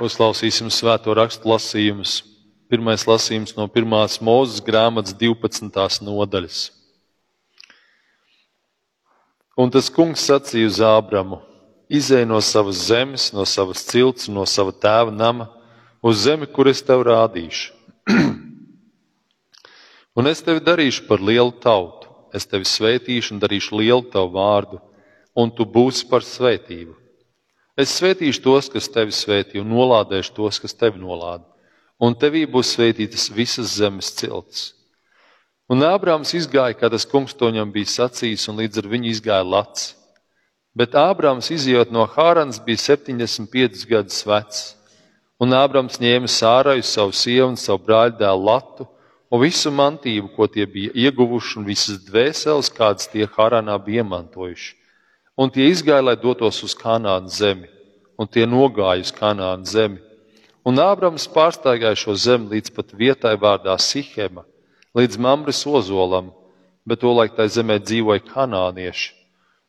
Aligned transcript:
Uzklausīsim 0.00 0.70
svēto 0.72 1.12
rakstu 1.12 1.50
lasījumus. 1.50 2.22
Pirmais 2.72 3.02
lasījums 3.04 3.52
no 3.52 3.66
pirmās 3.68 4.14
mūzes 4.24 4.62
grāmatas 4.64 5.12
12. 5.20 5.98
nodaļas. 6.06 6.60
Un 9.60 9.68
tas 9.68 9.90
kungs 9.92 10.22
sacīja 10.24 10.70
uz 10.70 10.78
Ābramu: 10.80 11.42
Izej 11.92 12.24
no 12.24 12.40
savas 12.40 12.80
zemes, 12.86 13.26
no 13.36 13.44
savas 13.44 13.82
cilts, 13.90 14.30
no 14.32 14.46
sava 14.48 14.72
tēva 14.72 15.12
nama, 15.12 15.50
uz 16.00 16.24
zemi, 16.24 16.48
kur 16.48 16.70
es 16.72 16.80
tev 16.80 17.04
rādīšu. 17.04 17.76
un 20.16 20.32
es 20.32 20.40
tevi 20.46 20.64
darīšu 20.64 21.04
par 21.10 21.20
lielu 21.20 21.52
tautu, 21.60 22.08
es 22.32 22.48
tevi 22.48 22.64
svētīšu 22.64 23.36
un 23.36 23.44
darīšu 23.44 23.82
lielu 23.82 24.08
tavu 24.08 24.32
vārdu, 24.38 24.80
un 25.36 25.52
tu 25.52 25.68
būsi 25.68 26.08
par 26.08 26.24
svētību. 26.24 26.99
Es 27.78 27.92
svētīšu 28.00 28.42
tos, 28.42 28.68
kas 28.72 28.90
tevi 28.90 29.14
svētī, 29.14 29.60
un 29.60 29.70
nolādēšu 29.70 30.34
tos, 30.34 30.58
kas 30.62 30.74
tevi 30.74 30.98
nolāda. 30.98 31.46
Un 32.02 32.16
tevī 32.18 32.46
būs 32.48 32.74
svētītas 32.74 33.28
visas 33.30 33.76
zemes 33.76 34.10
ciltis. 34.16 34.70
Un 35.70 35.84
Ābrāms 35.86 36.32
izgāja, 36.34 36.74
kā 36.74 36.88
tas 36.90 37.06
kungs 37.06 37.36
to 37.36 37.46
viņam 37.46 37.70
bija 37.70 37.92
sacījis, 37.92 38.48
un 38.50 38.58
līdz 38.58 38.80
ar 38.82 38.88
viņu 38.90 39.10
izgāja 39.12 39.46
Lats. 39.46 39.92
Bet 40.74 40.96
Ābrāms 40.98 41.52
izjūt 41.54 41.92
no 41.94 42.08
Hārans 42.10 42.58
bija 42.64 42.80
75 42.96 43.86
gadus 43.90 44.24
vecs. 44.26 44.64
Un 45.40 45.54
Ābrāms 45.54 46.00
ņēma 46.02 46.26
sāraju 46.26 46.82
savu 46.82 47.14
sievu 47.14 47.52
un 47.52 47.60
savu 47.60 47.84
brāļdēlu 47.86 48.44
Latu 48.48 48.88
un 49.30 49.44
visu 49.44 49.70
mantību, 49.70 50.32
ko 50.34 50.50
tie 50.50 50.66
bija 50.66 50.90
ieguvuši, 51.06 51.60
un 51.60 51.70
visas 51.70 52.02
dvēseles, 52.08 52.72
kādas 52.74 53.06
tie 53.12 53.30
Hāranā 53.30 53.78
bija 53.84 54.02
iemantojuši 54.02 54.79
un 55.40 55.48
tie 55.48 55.70
izgāja, 55.72 56.04
lai 56.04 56.16
dotos 56.20 56.60
uz 56.66 56.74
Kanānu 56.76 57.30
zemi, 57.32 57.68
un 58.20 58.28
tie 58.28 58.44
nogāja 58.44 59.06
uz 59.06 59.12
Kanānu 59.16 59.64
zemi. 59.64 60.00
Un 60.68 60.76
Ābrams 60.76 61.24
pārstāvēja 61.32 61.96
šo 61.96 62.12
zemi 62.20 62.56
līdz 62.56 62.74
pat 62.76 62.92
vietai 62.92 63.32
vārdā 63.40 63.72
Sihema, 63.80 64.44
līdz 64.92 65.16
Mamres 65.16 65.62
ozolam, 65.64 66.28
bet 66.84 67.00
tolaik 67.00 67.32
tai 67.38 67.48
zemē 67.48 67.78
dzīvoja 67.80 68.20
kanānieši. 68.28 69.14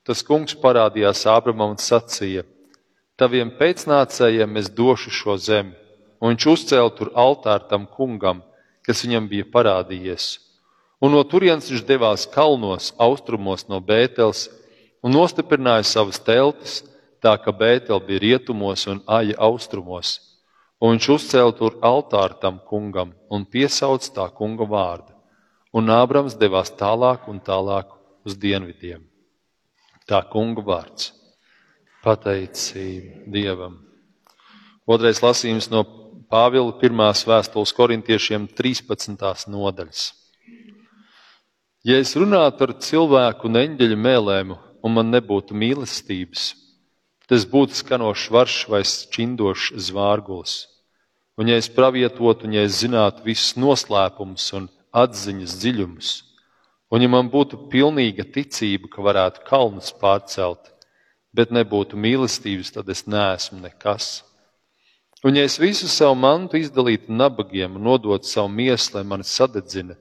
Tas 0.04 0.26
kungs 0.28 0.58
parādījās 0.60 1.23
Ābramam 1.30 1.78
un 1.78 1.80
sacīja: 1.80 2.44
Taviem 3.16 3.54
pēcnācējiem 3.56 4.58
es 4.60 4.67
došu 4.76 5.14
šo 5.14 5.38
zemi, 5.40 5.76
un 6.20 6.34
viņš 6.34 6.48
uzcēla 6.52 6.95
tur 6.98 7.14
altāru 7.16 7.70
tam 7.70 7.86
kungam, 7.88 8.42
kas 8.84 9.06
viņam 9.06 9.30
bija 9.32 9.48
parādījies. 9.54 10.40
Un 11.02 11.16
no 11.16 11.22
turienes 11.23 11.70
viņš 11.72 11.86
devās 11.88 12.28
kalnos, 12.30 12.92
austrumos 13.00 13.70
no 13.70 13.80
Bēteles 13.80 14.50
un 15.02 15.14
nostiprināja 15.16 15.86
savas 15.88 16.20
teltis, 16.22 16.82
tā 17.22 17.36
ka 17.42 17.54
Bētel 17.54 18.02
bija 18.06 18.22
rietumos 18.22 18.88
un 18.90 19.02
aja 19.06 19.38
austrumos. 19.38 20.18
Un 20.82 20.96
viņš 20.96 21.08
uzcēla 21.14 21.54
tur 21.58 21.78
altāru 21.86 22.40
tam 22.42 22.58
kungam 22.66 23.14
un 23.30 23.46
piesauca 23.46 24.14
tā 24.16 24.28
kunga 24.34 24.66
vārdu. 24.66 25.14
Un 25.78 25.94
Ābrams 25.94 26.34
devās 26.36 26.74
tālāk 26.74 27.28
un 27.30 27.38
tālāk 27.40 27.94
uz 28.26 28.36
dienvidiem. 28.36 29.04
Tā 30.10 30.24
kunga 30.28 30.64
vārds- 30.66 31.14
pateicība 32.06 33.30
Dievam. 33.30 33.78
Otrais 34.88 35.22
lasījums 35.22 35.70
no 35.70 35.86
Pāvila 36.32 36.72
pirmās 36.80 37.26
vēstules 37.28 37.74
korintiešiem 37.76 38.48
13. 38.56 39.48
nodaļas. 39.52 40.14
Ja 41.84 41.98
es 42.00 42.16
runātu 42.16 42.62
ar 42.68 42.74
cilvēku 42.80 43.50
un 43.50 43.60
eņģeļu 43.62 43.98
mēlēm 44.00 44.54
un 44.84 44.98
man 44.98 45.12
nebūtu 45.14 45.56
mīlestības, 45.58 46.52
tas 47.30 47.46
būtu 47.48 47.78
skanošs 47.80 48.28
varš 48.34 48.58
vai 48.72 48.82
čindošs 48.84 49.72
zvārgulis. 49.88 50.56
Un 51.40 51.48
ja 51.48 51.56
es 51.58 51.70
pravietotu, 51.72 52.46
un 52.46 52.58
ja 52.58 52.66
es 52.68 52.82
zinātu 52.84 53.23
visus 53.26 53.56
noslēpumus 53.56 54.50
un 54.58 54.68
atziņas 54.92 55.56
dziļumus, 55.62 56.10
un 56.92 57.06
ja 57.06 57.10
man 57.10 57.32
būtu 57.32 57.70
pilnīga 57.72 58.28
ticība, 58.36 58.92
ka 58.92 59.05
varētu 59.05 59.45
kalnus 59.48 59.94
pārcelt, 60.02 60.73
bet 61.32 61.54
nebūtu 61.55 61.95
mīlestības, 61.95 62.73
tad 62.76 62.92
es 62.92 63.08
neesmu 63.08 63.61
nekas. 63.64 64.20
Un 65.23 65.38
ja 65.38 65.45
es 65.45 65.60
visu 65.61 65.88
savu 65.88 66.17
mantu 66.17 66.58
izdalītu 66.58 67.14
nabagiem 67.14 67.78
un 67.78 67.86
nodotu 67.86 68.28
savu 68.28 68.50
mieslu, 68.50 68.98
lai 68.98 69.05
mani 69.08 69.28
sadedzina, 69.28 69.95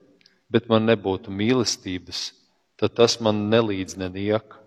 bet 0.49 0.67
man 0.67 0.87
nebūtu 0.89 1.31
mīlestības, 1.31 2.31
tad 2.75 2.97
tas 2.97 3.19
man 3.21 3.45
nelīdz 3.51 3.99
neniek. 4.01 4.57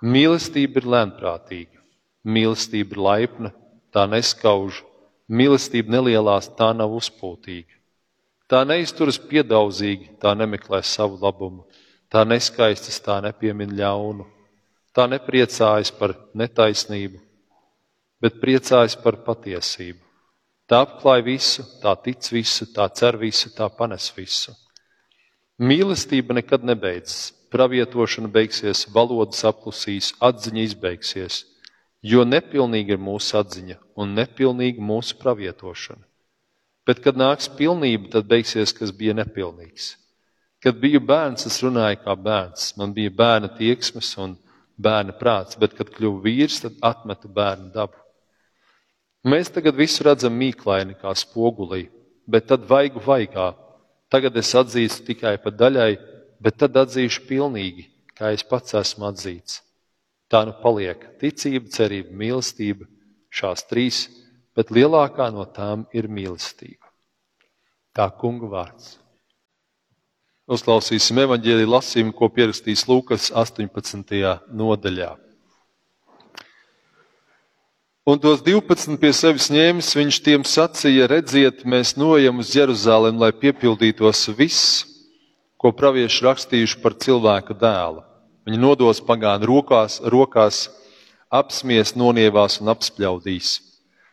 Mīlestība 0.00 0.80
ir 0.80 0.86
lēnprātīga, 0.88 1.76
mīlestība 2.24 2.96
ir 2.96 3.00
laipna, 3.04 3.50
tā 3.92 4.06
neskauž, 4.08 4.80
mīlestība 5.28 5.92
nelielās, 5.92 6.48
tā 6.56 6.70
nav 6.72 6.94
uzpūtīga. 6.96 7.76
Tā 8.48 8.62
neizturas 8.64 9.20
piedaudzīgi, 9.20 10.16
tā 10.22 10.32
nemeklē 10.34 10.80
savu 10.82 11.20
labumu, 11.20 11.66
tā 12.10 12.24
neskaistas, 12.24 12.96
tā 13.04 13.20
nepiemin 13.22 13.76
ļaunu, 13.76 14.24
tā 14.96 15.04
nepriecājas 15.06 15.92
par 15.94 16.16
netaisnību, 16.34 17.20
bet 18.24 18.40
priecājas 18.40 18.96
par 18.98 19.20
patiesību. 19.26 20.00
Tā 20.70 20.80
apklāj 20.86 21.22
visu, 21.26 21.66
tā 21.82 21.92
tic 22.00 22.24
visu, 22.32 22.70
tā 22.72 22.88
cer 22.94 23.18
visu, 23.20 23.50
tā 23.52 23.68
panes 23.74 24.08
visu. 24.16 24.54
Mīlestība 25.60 26.38
nekad 26.38 26.64
nebeidzas, 26.64 27.34
pravietošana 27.52 28.30
beigsies, 28.32 28.86
valodas 28.94 29.42
apklusīs, 29.48 30.12
atziņa 30.22 30.62
izbeigsies, 30.68 31.44
jo 32.02 32.24
nepilnīga 32.24 32.96
ir 32.96 33.02
mūsu 33.02 33.38
atziņa 33.40 33.78
un 34.00 34.14
nepilnīga 34.16 34.82
mūsu 34.82 35.18
pravietošana. 35.20 36.04
Bet, 36.88 37.02
kad 37.04 37.18
nāks 37.18 37.50
pilnība, 37.58 38.08
tad 38.14 38.28
beigsies, 38.30 38.72
kas 38.74 38.92
bija 38.96 39.14
nepilnīgs. 39.18 39.94
Kad 40.60 40.80
biju 40.80 41.00
bērns, 41.04 41.46
es 41.48 41.60
runāju 41.64 42.00
kā 42.04 42.14
bērns. 42.16 42.72
Man 42.80 42.92
bija 42.96 43.12
bērna 43.16 43.48
tieksmes 43.56 44.10
un 44.20 44.34
bērna 44.80 45.14
prāts, 45.16 45.58
bet, 45.60 45.76
kad 45.76 45.92
kļuvu 45.92 46.22
vīrs, 46.24 46.60
tad 46.64 46.76
atmetu 46.84 47.30
bērnu 47.32 47.70
dabu. 47.74 47.96
Mēs 49.28 49.52
tagad 49.52 49.76
visu 49.76 50.04
redzam 50.06 50.32
mīklaini 50.40 50.96
kā 51.00 51.12
spogulī, 51.16 51.86
bet 52.28 52.48
tad 52.48 52.64
vaigu 52.68 53.02
vaigā. 53.04 53.52
Tagad 54.10 54.36
es 54.40 54.52
atzīstu 54.56 55.04
tikai 55.12 55.36
pa 55.42 55.52
daļai, 55.52 55.92
bet 56.40 56.58
tad 56.62 56.78
atzīšu 56.80 57.26
pilnīgi, 57.28 57.86
kā 58.16 58.32
es 58.34 58.44
pats 58.46 58.76
esmu 58.80 59.10
atzīts. 59.10 59.60
Tā 60.30 60.44
nu 60.46 60.54
paliek 60.62 61.02
ticība, 61.20 61.70
cerība, 61.74 62.14
mīlestība, 62.14 62.86
šās 63.34 63.66
trīs, 63.70 64.04
bet 64.56 64.70
lielākā 64.74 65.30
no 65.34 65.44
tām 65.44 65.86
ir 65.96 66.08
mīlestība. 66.08 66.86
Tā 67.96 68.06
kunga 68.20 68.50
vārds. 68.50 68.94
Uzklausīsim 70.50 71.18
evaņģēlī 71.22 71.66
lasījumu, 71.70 72.14
ko 72.14 72.26
pierakstīs 72.34 72.86
Lūkas 72.90 73.28
18. 73.30 74.14
nodaļā. 74.50 75.10
Un 78.10 78.18
tos 78.18 78.40
12 78.42 78.96
pie 78.98 79.12
sevis 79.14 79.50
ņēmis, 79.52 79.90
viņš 79.94 80.16
tiem 80.26 80.46
sacīja: 80.48 81.06
Redziet, 81.10 81.62
mēs 81.62 81.94
nojam 82.00 82.40
uz 82.42 82.50
Jeruzalem, 82.56 83.20
lai 83.20 83.30
piepildītos 83.30 84.24
viss, 84.34 84.80
ko 85.60 85.74
pravieši 85.76 86.24
rakstījuši 86.24 86.78
par 86.80 86.96
cilvēka 86.96 87.56
dēlu. 87.60 88.00
Viņi 88.48 88.60
nodos 88.60 89.02
pagānu 89.04 89.44
rokās, 89.50 89.98
rokās 90.00 90.68
apsmies, 91.28 91.92
nonievās 91.92 92.56
un 92.62 92.72
apspļaudīs. 92.72 93.58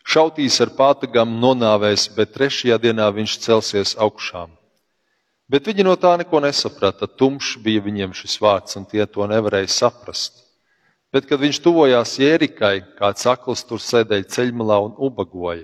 Šautīs 0.07 0.59
ar 0.63 0.73
pātagām, 0.75 1.37
nonāvēs, 1.39 2.09
bet 2.15 2.35
trešajā 2.35 2.77
dienā 2.83 3.07
viņš 3.15 3.37
celsies 3.43 3.95
augšām. 3.99 4.51
Bet 5.47 5.67
viņi 5.67 5.85
no 5.87 5.95
tā 5.95 6.13
neko 6.19 6.41
nesaprata. 6.43 7.07
Tumšs 7.07 7.55
bija 7.63 7.83
viņiem 7.83 8.15
šis 8.15 8.35
vārds, 8.43 8.75
un 8.79 8.83
tie 8.87 9.05
to 9.07 9.27
nevarēja 9.27 9.71
saprast. 9.71 10.43
Bet, 11.11 11.23
kad 11.27 11.39
viņš 11.39 11.61
tuvojās 11.63 12.17
Jērikai, 12.19 12.81
kāds 12.99 13.23
akls 13.31 13.63
tur 13.67 13.79
sēdēja 13.79 14.27
ceļmalā 14.35 14.81
un 14.89 14.97
ubagoja. 15.07 15.63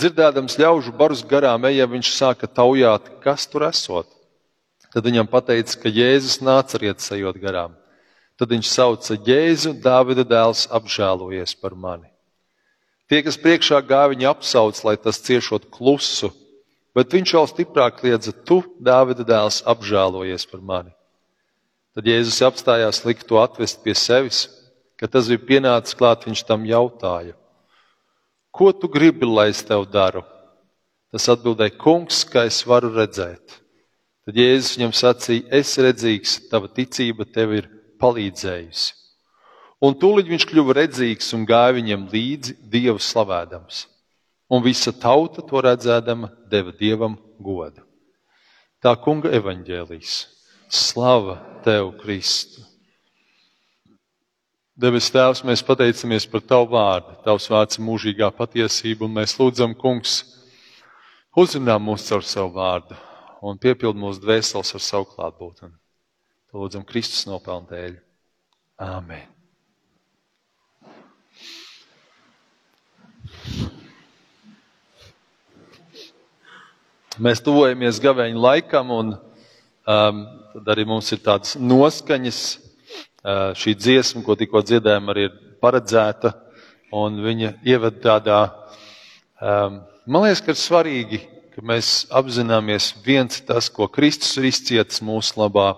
Dzirdēdams 0.00 0.56
ļaužu 0.56 0.94
barus 0.96 1.20
garām 1.28 1.68
eja, 1.68 1.84
viņš 1.84 2.14
sāka 2.16 2.48
taujāt, 2.48 3.12
kas 3.20 3.44
tur 3.52 3.68
esot. 3.68 4.08
Tad 4.90 5.06
viņam 5.06 5.28
teica, 5.30 5.76
ka 5.78 5.88
Jēzus 5.88 6.40
nāca 6.42 6.78
rietas 6.82 7.10
ejot 7.14 7.38
garām. 7.38 7.76
Tad 8.40 8.50
viņš 8.50 8.68
sauca 8.72 9.14
Jēzu, 9.14 9.74
Dāvida 9.84 10.24
dēls, 10.24 10.66
apžēlojies 10.72 11.54
par 11.60 11.76
mani. 11.76 12.08
Tie, 13.10 13.20
kas 13.26 13.38
priekšā 13.38 13.82
gāja, 13.86 14.10
viņu 14.14 14.28
apsauc, 14.30 14.80
lai 14.86 14.96
tas 14.96 15.20
ciešot 15.22 15.68
klusu, 15.74 16.30
bet 16.96 17.12
viņš 17.12 17.34
vēl 17.36 17.48
stiprāk 17.50 18.00
kliedza: 18.00 18.32
Tu, 18.32 18.62
Dāvida 18.80 19.26
dēls, 19.26 19.60
apžēlojies 19.68 20.46
par 20.50 20.64
mani. 20.64 20.94
Tad 21.94 22.06
Jēzus 22.06 22.40
apstājās 22.46 23.02
likt 23.04 23.26
to 23.26 23.38
atvest 23.42 23.82
pie 23.84 23.94
sevis, 23.98 24.46
kad 24.98 25.10
tas 25.12 25.30
bija 25.30 25.42
pienācis 25.46 25.98
klāt, 25.98 26.26
viņš 26.26 26.46
tam 26.46 26.66
jautāja: 26.66 27.36
Ko 28.50 28.72
tu 28.72 28.90
gribi, 28.90 29.26
lai 29.26 29.50
es 29.54 29.62
tev 29.66 29.86
daru? 29.90 30.24
Tas 31.10 31.28
atbildēja: 31.34 31.78
Kungs, 31.78 32.24
kā 32.26 32.46
es 32.50 32.62
varu 32.66 32.94
redzēt. 32.94 33.60
Tad 34.28 34.36
Jēzus 34.36 34.76
viņam 34.76 34.90
sacīja, 34.92 35.46
es 35.60 35.70
redzīgs, 35.80 36.34
tava 36.52 36.68
ticība 36.68 37.24
tev 37.24 37.54
ir 37.56 37.68
palīdzējusi. 38.02 38.92
Un 39.80 39.96
tūlīt 39.96 40.28
viņš 40.28 40.44
kļuva 40.50 40.76
redzīgs 40.76 41.32
un 41.32 41.46
gāja 41.48 41.78
viņiem 41.78 42.04
līdzi 42.12 42.58
dievu 42.68 43.00
slavēdams. 43.00 43.86
Un 44.52 44.60
visa 44.66 44.92
tauta 44.92 45.40
to 45.46 45.62
redzēdama 45.64 46.28
deva 46.52 46.74
dievam 46.76 47.16
godu. 47.40 47.80
Tā 48.84 48.92
kunga 49.00 49.32
evaņģēlīs. 49.40 50.18
Slava 50.70 51.38
tev, 51.64 51.94
Kristu! 52.02 52.66
Debes 54.80 55.10
Tēvs, 55.12 55.42
mēs 55.44 55.64
pateicamies 55.64 56.28
par 56.28 56.44
Tavu 56.44 56.74
vārdu. 56.76 57.16
Tavs 57.24 57.48
vārds 57.52 57.80
ir 57.80 57.84
mūžīgā 57.88 58.30
patiesība, 58.36 59.08
un 59.08 59.16
mēs 59.18 59.36
lūdzam, 59.40 59.74
Kungs, 59.76 60.22
uzrunā 61.36 61.80
mūs 61.80 62.06
caur 62.08 62.24
savu 62.24 62.54
vārdu 62.56 62.96
un 63.40 63.58
piepild 63.60 63.98
mūsu 63.98 64.20
dvēseles 64.22 64.74
ar 64.76 64.84
savu 64.84 65.08
klātbūtni. 65.14 65.72
Lūdzam, 66.50 66.84
Kristus 66.86 67.26
nopelnu 67.30 67.70
dēļ. 67.70 67.92
Āmen. 68.80 69.28
Mēs 77.20 77.42
tuvojamies 77.44 77.98
gaveņa 78.00 78.40
laikam, 78.40 78.92
un 78.96 79.12
um, 79.14 80.20
tad 80.54 80.70
arī 80.72 80.86
mums 80.88 81.10
ir 81.12 81.20
tādas 81.24 81.56
noskaņas. 81.60 82.42
Uh, 83.20 83.50
šī 83.52 83.74
dziesma, 83.76 84.22
ko 84.24 84.32
tikko 84.40 84.62
dziedājām, 84.64 85.10
arī 85.12 85.26
ir 85.28 85.34
paredzēta, 85.60 86.32
un 86.96 87.18
viņa 87.20 87.50
ievada 87.68 88.00
tādā, 88.00 88.38
um, 89.36 89.76
man 90.08 90.24
liekas, 90.24 90.40
ka 90.40 90.54
ir 90.54 90.60
svarīgi, 90.62 91.20
ka 91.60 91.66
mēs 91.68 92.06
apzināmies 92.08 92.86
viens 93.04 93.42
tas, 93.44 93.66
ko 93.68 93.84
Kristus 93.92 94.32
ir 94.40 94.46
izcietis 94.48 95.02
mūsu 95.04 95.36
labā, 95.36 95.74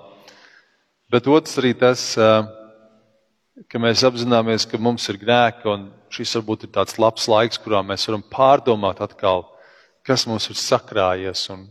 bet 1.10 1.26
otrs 1.26 1.58
arī 1.58 1.72
tas, 1.74 2.04
ka 3.66 3.80
mēs 3.82 4.04
apzināmies, 4.06 4.62
ka 4.70 4.78
mums 4.78 5.08
ir 5.10 5.18
grēki, 5.18 5.66
un 5.66 5.88
šis 6.14 6.36
varbūt 6.38 6.68
ir 6.68 6.70
tāds 6.76 7.00
labs 7.02 7.26
laiks, 7.26 7.58
kurā 7.58 7.80
mēs 7.82 8.06
varam 8.06 8.22
pārdomāt 8.22 9.02
atkal, 9.02 9.42
kas 10.06 10.22
mums 10.30 10.46
ir 10.54 10.60
sakrājies 10.62 11.48
un, 11.50 11.66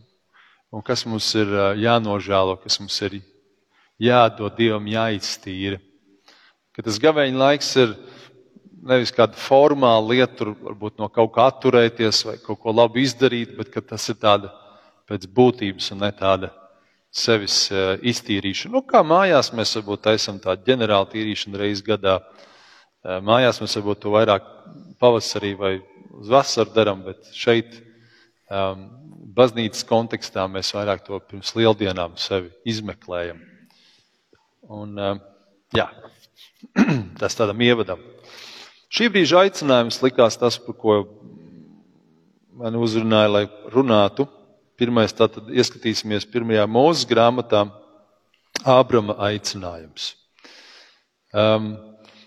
un 0.76 0.84
kas 0.84 1.06
mums 1.08 1.32
ir 1.40 1.56
jānožēlo, 1.80 2.58
kas 2.60 2.82
mums 2.84 3.00
ir 3.08 3.22
jādod 3.96 4.60
Dievam, 4.60 4.92
jāiztīra. 4.92 5.80
Ka 6.76 6.84
tas 6.84 7.00
gaveņa 7.00 7.46
laiks 7.46 7.72
ir 7.80 7.96
nevis 8.82 9.14
kāda 9.14 9.38
formāla 9.38 10.14
lieta, 10.14 10.34
tur 10.40 10.56
varbūt 10.58 10.98
no 11.02 11.10
kaut 11.14 11.34
kā 11.36 11.48
atturēties 11.52 12.24
vai 12.28 12.38
kaut 12.42 12.62
ko 12.64 12.74
labu 12.74 13.02
izdarīt, 13.02 13.54
bet 13.58 13.76
tas 13.88 14.08
ir 14.10 14.18
tāda 14.22 14.52
pēc 15.10 15.28
būtības 15.28 15.92
un 15.94 16.04
ne 16.06 16.12
tāda 16.16 16.52
sevis 17.12 17.66
eh, 17.72 17.98
iztīrīšana. 18.08 18.72
Nu, 18.74 18.84
kā 18.88 19.04
mājās 19.04 19.52
mēs 19.56 19.76
varbūt 19.80 20.06
taisam 20.08 20.40
tādu 20.42 20.64
ģenerālu 20.70 21.10
tīrīšanu 21.12 21.60
reizes 21.60 21.84
gadā. 21.86 22.18
Eh, 23.04 23.20
mājās 23.20 23.60
mēs 23.62 23.76
varbūt 23.80 24.04
to 24.06 24.14
vairāk 24.16 24.48
pavasarī 25.02 25.54
vai 25.60 25.74
uz 26.22 26.32
vasaru 26.32 26.72
darām, 26.76 27.04
bet 27.04 27.32
šeit, 27.36 27.74
um, 28.52 28.86
baznīcas 29.36 29.84
kontekstā, 29.88 30.46
mēs 30.52 30.72
vairāk 30.76 31.04
to 31.08 31.20
pirms 31.28 31.54
lieldienām 31.58 32.18
sevi 32.20 32.52
izmeklējam. 32.68 33.42
Un, 34.72 34.96
eh, 34.96 35.20
jā, 35.76 35.90
tas 37.22 37.36
tādam 37.36 37.60
ievadam. 37.66 38.00
Šī 38.92 39.08
brīža 39.08 39.46
aicinājums 39.46 40.02
likās 40.04 40.36
tas, 40.36 40.58
par 40.60 40.76
ko 40.76 40.96
man 42.60 42.76
uzrunāja, 42.76 43.30
lai 43.32 43.44
runātu. 43.72 44.26
Pirmais, 44.76 45.14
tātad 45.16 45.48
ieskatīsimies 45.48 46.26
pirmajā 46.28 46.66
mūzes 46.68 47.08
grāmatā, 47.08 47.70
Ābrama 48.68 49.16
aicinājums. 49.26 50.10
Um, 51.32 51.72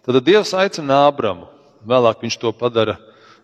tad 0.07 0.17
Dievs 0.25 0.55
aicina 0.57 1.03
Ābramu, 1.11 1.51
vēlāk 1.85 2.25
viņš 2.25 2.39
to 2.41 2.53
padara 2.57 2.97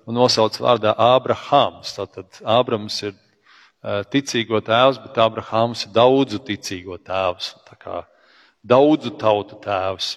un 0.08 0.16
nosauc 0.16 0.56
vārdā 0.56 0.94
Ābrahāms. 0.96 1.92
Tātad 1.98 2.40
Ābrams 2.40 2.96
ir 3.04 3.12
uh, 3.12 4.00
ticīgo 4.08 4.62
tēvs, 4.64 5.02
bet 5.04 5.20
Ābrahāms 5.20 5.84
ir 5.84 5.92
daudzu 5.92 6.40
ticīgo 6.48 6.96
tēvs. 7.04 7.52
Tā 7.68 7.76
kā 7.76 8.00
daudzu 8.64 9.12
tautu 9.20 9.60
tēvs. 9.60 10.14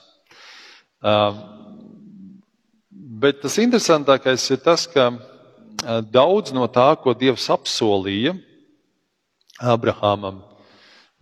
Um, 1.04 1.44
bet 3.19 3.42
tas 3.44 3.60
interesantākais 3.62 4.45
ir 4.54 4.62
tas, 4.63 4.88
ka 4.89 5.12
daudz 6.10 6.54
no 6.56 6.65
tā, 6.71 6.89
ko 6.98 7.13
Dievs 7.18 7.50
apsolīja 7.54 8.33
Abrahamam, 9.62 10.42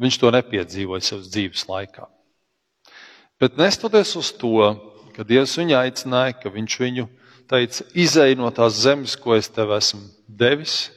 viņš 0.02 0.20
to 0.22 0.32
nepiedzīvoja 0.34 1.04
savas 1.04 1.30
dzīves 1.34 1.68
laikā. 1.70 2.08
Bet 3.42 3.58
nestoties 3.58 4.14
uz 4.20 4.32
to, 4.38 4.72
ka 5.16 5.26
Dievs 5.28 5.58
viņu 5.60 5.78
aicināja, 5.80 6.38
ka 6.40 6.54
viņš 6.54 6.78
viņu 6.80 7.08
teica, 7.52 7.86
izej 7.98 8.38
no 8.40 8.50
tās 8.56 8.80
zemes, 8.86 9.18
ko 9.20 9.36
es 9.36 9.50
tev 9.52 9.74
esmu 9.76 10.06
devis, 10.30 10.90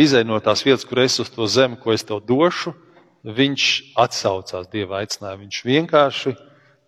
izej 0.00 0.24
no 0.26 0.40
tās 0.42 0.64
vietas, 0.66 0.86
kur 0.88 1.04
es 1.04 1.20
uz 1.22 1.30
to 1.30 1.46
zemi, 1.46 1.78
ko 1.78 1.92
es 1.94 2.04
tev 2.08 2.24
došu, 2.26 2.74
viņš 3.22 3.64
atsaucās 4.00 4.70
Dieva 4.72 5.02
aicinājumu. 5.02 5.44
Viņš 5.46 5.64
vienkārši 5.68 6.34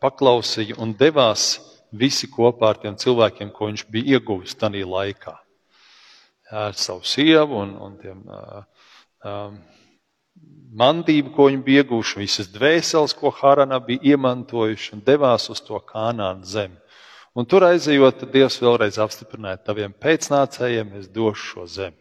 paklausīja 0.01 0.79
un 0.81 0.95
devās 0.97 1.59
visi 1.93 2.29
kopā 2.31 2.73
ar 2.73 2.81
tiem 2.83 2.97
cilvēkiem, 3.01 3.53
ko 3.55 3.71
viņš 3.71 3.87
bija 3.91 4.19
ieguvis 4.19 4.57
tajā 4.59 4.87
laikā. 4.87 5.37
Ar 6.51 6.75
savu 6.75 7.07
sievu 7.07 7.61
un, 7.63 7.77
un 7.79 7.97
tiem 8.01 8.23
um, 8.27 9.59
mantību, 10.81 11.33
ko 11.35 11.47
viņi 11.49 11.63
bija 11.67 11.85
ieguvuši, 11.85 12.19
visas 12.23 12.51
dvēseles, 12.51 13.15
ko 13.15 13.31
Harana 13.35 13.79
bija 13.85 14.15
iemantojuši 14.15 14.97
un 14.97 15.05
devās 15.07 15.49
uz 15.53 15.63
to 15.63 15.79
kanānu 15.87 16.47
zemi. 16.47 16.79
Un 17.39 17.47
tur 17.47 17.63
aizejot, 17.63 18.25
Dievs 18.33 18.59
vēlreiz 18.59 18.99
apstiprināja 18.99 19.61
taviem 19.63 19.93
pēcnācējiem, 20.03 20.97
es 20.99 21.07
došu 21.15 21.47
šo 21.53 21.67
zemi. 21.71 21.97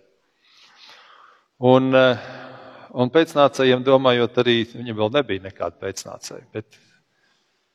Un, 1.70 1.92
un 1.94 3.12
pēcnācējiem 3.14 3.84
domājot, 3.86 4.40
arī 4.42 4.64
viņam 4.72 4.98
vēl 5.04 5.12
nebija 5.20 5.46
nekāda 5.46 5.78
pēcnācēja. 5.84 6.48
Bet, 6.56 6.80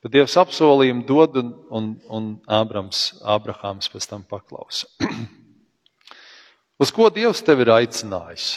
bet 0.05 0.13
Dievs 0.13 0.37
apsolījumu 0.37 1.01
dod, 1.09 1.39
un, 1.41 1.49
un, 1.73 1.89
un 2.13 2.29
Ābrams, 2.45 3.07
Ābrahāms 3.25 3.89
pēc 3.89 4.05
tam 4.11 4.21
paklausa. 4.29 4.85
Uz 6.81 6.91
ko 6.93 7.09
Dievs 7.09 7.41
tevi 7.41 7.65
ir 7.65 7.71
aicinājis? 7.73 8.49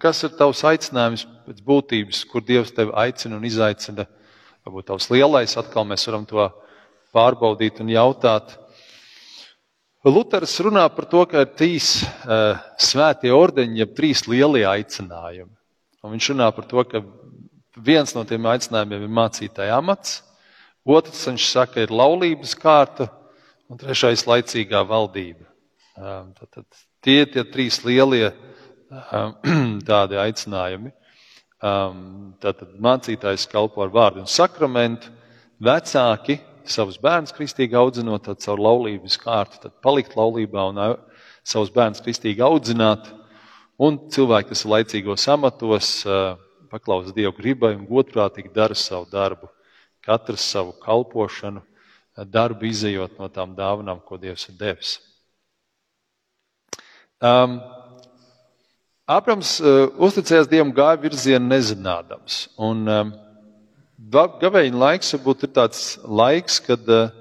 Kas 0.00 0.22
ir 0.24 0.32
tavs 0.38 0.62
aicinājums 0.64 1.26
pēc 1.44 1.60
būtības, 1.66 2.22
kur 2.30 2.44
Dievs 2.46 2.72
tevi 2.72 2.94
aicina 2.96 3.36
un 3.36 3.44
izaicina? 3.44 4.06
Varbūt 4.64 4.88
tavs 4.88 5.10
lielais, 5.12 5.52
atkal 5.60 5.84
mēs 5.86 6.08
varam 6.08 6.24
to 6.26 6.48
pārbaudīt 7.12 7.82
un 7.84 7.92
jautāt. 7.92 8.56
Luters 10.06 10.54
runā 10.62 10.86
par 10.94 11.08
to, 11.10 11.24
ka 11.28 11.44
ir 11.44 11.52
trīs 11.58 11.98
uh, 12.00 12.56
svētie 12.80 13.32
ordeņi, 13.34 13.82
jeb 13.82 13.92
trīs 13.98 14.24
lielie 14.30 14.64
aicinājumi. 14.70 15.52
Un 16.06 16.14
viņš 16.14 16.30
runā 16.32 16.48
par 16.54 16.66
to, 16.70 16.84
ka 16.86 17.02
viens 17.76 18.14
no 18.16 18.22
tiem 18.24 18.46
aicinājumiem 18.46 19.04
ir 19.04 19.14
mācītāja 19.20 19.76
amats, 19.76 20.20
otrs, 20.86 21.26
viņš 21.28 21.48
saka, 21.50 21.82
ir 21.82 21.94
laulības 21.94 22.54
kārta, 22.58 23.08
un 23.70 23.80
trešais- 23.80 24.26
laicīgā 24.30 24.84
valdība. 24.86 25.46
Tad, 25.96 26.48
tad 26.52 26.64
tie 27.02 27.22
ir 27.24 27.32
tie 27.32 27.44
trīs 27.44 27.80
lielie 27.84 28.30
tādi 29.90 30.18
aicinājumi. 30.20 30.92
Um, 31.66 32.34
tātad 32.38 32.74
mācītājs 32.84 33.46
kalpo 33.48 33.80
ar 33.82 33.88
vārdu 33.88 34.20
un 34.20 34.28
sakramentu, 34.28 35.08
vecāki 35.56 36.36
savus 36.68 36.98
bērnus 37.00 37.32
kristīgi 37.32 37.78
audzinot, 37.78 38.26
tad 38.26 38.42
caur 38.44 38.60
laulības 38.60 39.16
kārtu, 39.22 39.62
tad 39.62 39.72
palikt 39.82 40.18
laulībā 40.18 40.66
un 40.68 40.80
savus 41.46 41.72
bērnus 41.72 42.02
kristīgi 42.04 42.44
audzināt. 42.44 43.08
Un 43.80 43.98
cilvēki, 44.12 44.50
kas 44.52 44.64
ir 44.64 44.72
laicīgos 44.72 45.26
amatos, 45.32 45.90
paklausa 46.72 47.14
Dieva 47.16 47.32
gribai 47.36 47.74
un 47.76 47.86
godprātīgi 47.88 48.52
dara 48.54 48.76
savu 48.76 49.08
darbu, 49.12 49.48
katrs 50.06 50.46
savu 50.54 50.72
kalpošanu, 50.82 51.62
darbu 52.32 52.70
izējot 52.70 53.18
no 53.20 53.28
tām 53.28 53.52
dāvanām, 53.58 54.00
ko 54.06 54.16
Dievs 54.20 54.48
ir 54.48 54.56
devis. 54.60 54.96
Um, 57.20 57.58
Ābrams 59.06 59.58
uh, 59.62 59.86
uzticējās 60.02 60.48
Dievam 60.50 60.72
gāja 60.74 60.98
virzienu 61.02 61.46
nezinādams. 61.52 62.46
Un, 62.58 62.82
um, 62.90 63.14
Gavēņa 64.12 64.80
laiks 64.80 65.14
varbūt 65.14 65.46
ir 65.46 65.52
tāds 65.56 65.84
laiks, 66.04 66.58
kad 66.64 66.82
uh, 66.90 67.12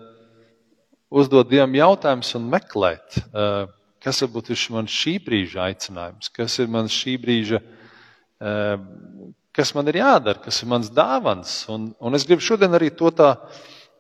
uzdod 1.10 1.52
Dievam 1.52 1.76
jautājumus 1.78 2.34
un 2.40 2.50
meklēt, 2.52 3.20
uh, 3.32 3.68
kas 4.06 4.22
varbūt 4.22 4.52
ir 4.54 4.64
man 4.76 4.90
šī 4.92 5.16
brīža 5.26 5.64
aicinājums, 5.70 6.30
kas 6.34 6.60
ir 6.62 6.70
man 6.72 6.90
šī 6.92 7.16
brīža, 7.22 7.62
eh, 8.38 8.76
kas 9.56 9.72
man 9.76 9.88
ir 9.88 10.02
jādara, 10.02 10.42
kas 10.44 10.60
ir 10.62 10.70
mans 10.70 10.92
dāvans. 10.92 11.54
Un, 11.72 11.90
un 12.00 12.18
es 12.18 12.28
gribu 12.28 12.44
šodien 12.44 12.76
arī 12.76 12.92
to 12.92 13.12
tā 13.16 13.36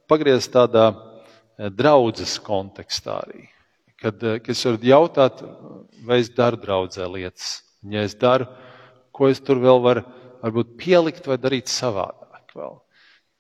pagriezt 0.09 0.51
tādā 0.53 0.89
eh, 0.91 1.69
draudzes 1.71 2.38
kontekstā 2.43 3.21
arī. 3.24 3.47
Kad, 4.01 4.19
eh, 4.24 4.39
kad 4.43 4.51
es 4.51 4.65
varu 4.67 4.91
jautāt, 4.91 5.43
vai 6.05 6.19
es 6.24 6.31
daru 6.35 6.59
draudzē 6.62 7.07
lietas, 7.09 7.62
un 7.83 7.95
ja 7.95 8.03
es 8.05 8.17
daru, 8.19 8.50
ko 9.15 9.31
es 9.31 9.39
tur 9.39 9.62
vēl 9.63 9.79
varu 9.83 10.03
varbūt 10.43 10.75
pielikt 10.77 11.29
vai 11.29 11.39
darīt 11.41 11.71
savādāk 11.71 12.51
vēl. 12.55 12.81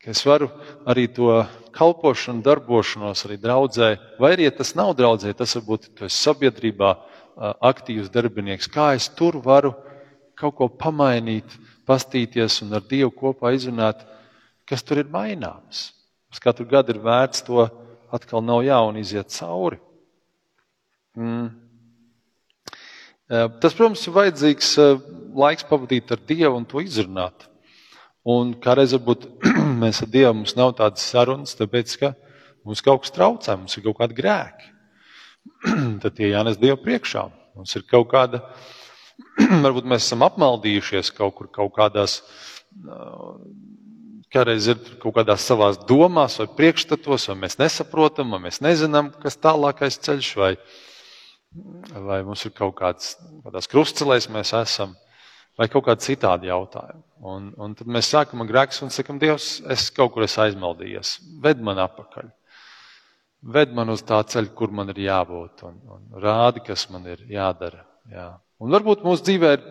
ka 0.05 0.11
es 0.13 0.21
varu 0.21 0.51
arī 0.85 1.07
to 1.09 1.47
kalpošanu, 1.73 2.43
darbošanos 2.45 3.25
arī 3.25 3.39
draudzē, 3.41 3.87
vai 4.21 4.35
arī, 4.35 4.45
ja 4.45 4.53
tas 4.53 4.75
nav 4.77 4.93
draudzē, 4.93 5.33
tas 5.33 5.55
varbūt 5.57 5.89
tu 5.97 6.05
esi 6.05 6.19
sabiedrībā 6.27 6.91
aktīvs 7.65 8.11
darbinieks, 8.13 8.69
kā 8.69 8.93
es 8.93 9.09
tur 9.09 9.41
varu 9.41 9.73
kaut 10.39 10.55
ko 10.59 10.67
pamainīt, 10.69 11.57
pastīties 11.87 12.61
un 12.65 12.75
ar 12.77 12.83
Dievu 12.85 13.11
kopā 13.15 13.53
izrunāt, 13.55 14.03
kas 14.67 14.83
tur 14.83 15.01
ir 15.01 15.11
maināms. 15.11 15.91
Uz 16.33 16.41
katru 16.43 16.65
gadu 16.67 16.95
ir 16.95 17.01
vērts 17.03 17.45
to 17.47 17.67
atkal 18.13 18.43
nav 18.43 18.63
jauni 18.65 19.03
iziet 19.05 19.31
cauri. 19.33 19.79
Mm. 21.15 21.47
Tas, 23.25 23.73
protams, 23.73 24.03
ir 24.05 24.13
vajadzīgs 24.13 24.71
laiks 25.35 25.65
pavadīt 25.69 26.11
ar 26.13 26.21
Dievu 26.29 26.59
un 26.59 26.67
to 26.69 26.83
izrunāt. 26.83 27.47
Un 28.25 28.55
kādreiz 28.61 28.93
varbūt 28.95 29.27
mēs 29.81 30.01
ar 30.03 30.11
Dievu 30.13 30.33
mums 30.41 30.55
nav 30.57 30.75
tādas 30.79 31.05
sarunas, 31.05 31.55
tāpēc, 31.57 31.95
ka 32.01 32.13
mums 32.65 32.81
kaut 32.85 33.03
kas 33.03 33.13
traucē, 33.15 33.57
mums 33.59 33.77
ir 33.77 33.85
kaut 33.85 33.99
kādi 34.01 34.17
grēki. 34.17 34.71
Tad 36.01 36.11
tie 36.17 36.31
jānes 36.31 36.59
Dievu 36.61 36.79
priekšā. 36.83 37.27
Mums 37.55 37.75
ir 37.77 37.85
kaut 37.89 38.09
kāda, 38.11 38.41
varbūt 39.65 39.87
mēs 39.91 40.07
esam 40.07 40.25
apmaldījušies 40.27 41.11
kaut 41.15 41.35
kur, 41.37 41.49
kaut 41.53 41.73
kādās, 41.75 42.19
kādreiz 44.33 44.67
ir 44.71 44.81
kaut 45.03 45.15
kādās 45.19 45.45
savās 45.47 45.79
domās 45.87 46.39
vai 46.41 46.49
priekšstatos, 46.57 47.29
vai 47.31 47.37
mēs 47.45 47.59
nesaprotam, 47.61 48.35
vai 48.35 48.43
mēs 48.47 48.61
nezinām, 48.63 49.13
kas 49.23 49.39
tālākais 49.39 49.99
ceļš, 50.07 50.33
vai, 50.41 50.51
vai 52.09 52.21
mums 52.27 52.45
ir 52.47 52.55
kaut 52.55 52.75
kāds, 52.81 53.15
kādās 53.45 53.71
krustcelēs 53.71 54.31
mēs 54.33 54.55
esam 54.59 54.95
vai 55.59 55.67
kaut 55.71 55.87
kādi 55.87 56.09
citādi 56.09 56.49
jautājumi. 56.49 57.03
Un, 57.25 57.51
un 57.61 57.75
tad 57.79 57.89
mēs 57.91 58.09
sākam 58.11 58.43
ar 58.43 58.49
grēku 58.49 58.81
un 58.85 58.91
sakam, 58.93 59.19
Dievs, 59.21 59.59
es 59.71 59.87
kaut 59.95 60.13
kur 60.13 60.25
esmu 60.25 60.43
aizmaldījies, 60.45 61.15
ved 61.43 61.61
man 61.63 61.79
atpakaļ. 61.85 62.31
Ved 63.55 63.75
man 63.77 63.91
uz 63.93 64.01
tā 64.05 64.19
ceļa, 64.25 64.51
kur 64.57 64.73
man 64.73 64.89
ir 64.91 65.03
jābūt, 65.05 65.63
un, 65.67 65.77
un 65.95 66.21
rādi, 66.21 66.63
kas 66.65 66.87
man 66.89 67.05
ir 67.11 67.21
jādara. 67.29 67.83
Jā. 68.11 68.29
Un 68.63 68.71
varbūt 68.75 69.03
mūsu 69.05 69.25
dzīvē 69.27 69.53
ir 69.57 69.63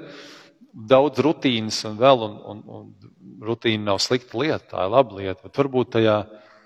daudz 0.91 1.23
rutīnas, 1.25 1.81
un 1.89 1.99
vēl, 2.01 2.25
un, 2.27 2.35
un, 2.53 2.63
un 2.77 3.45
rutīna 3.49 3.93
nav 3.93 4.01
slikta 4.03 4.41
lieta, 4.41 4.65
tā 4.75 4.85
ir 4.87 4.93
laba 4.93 5.21
lieta. 5.21 5.41
Bet 5.47 5.63
varbūt 5.63 5.95
tajā 5.97 6.19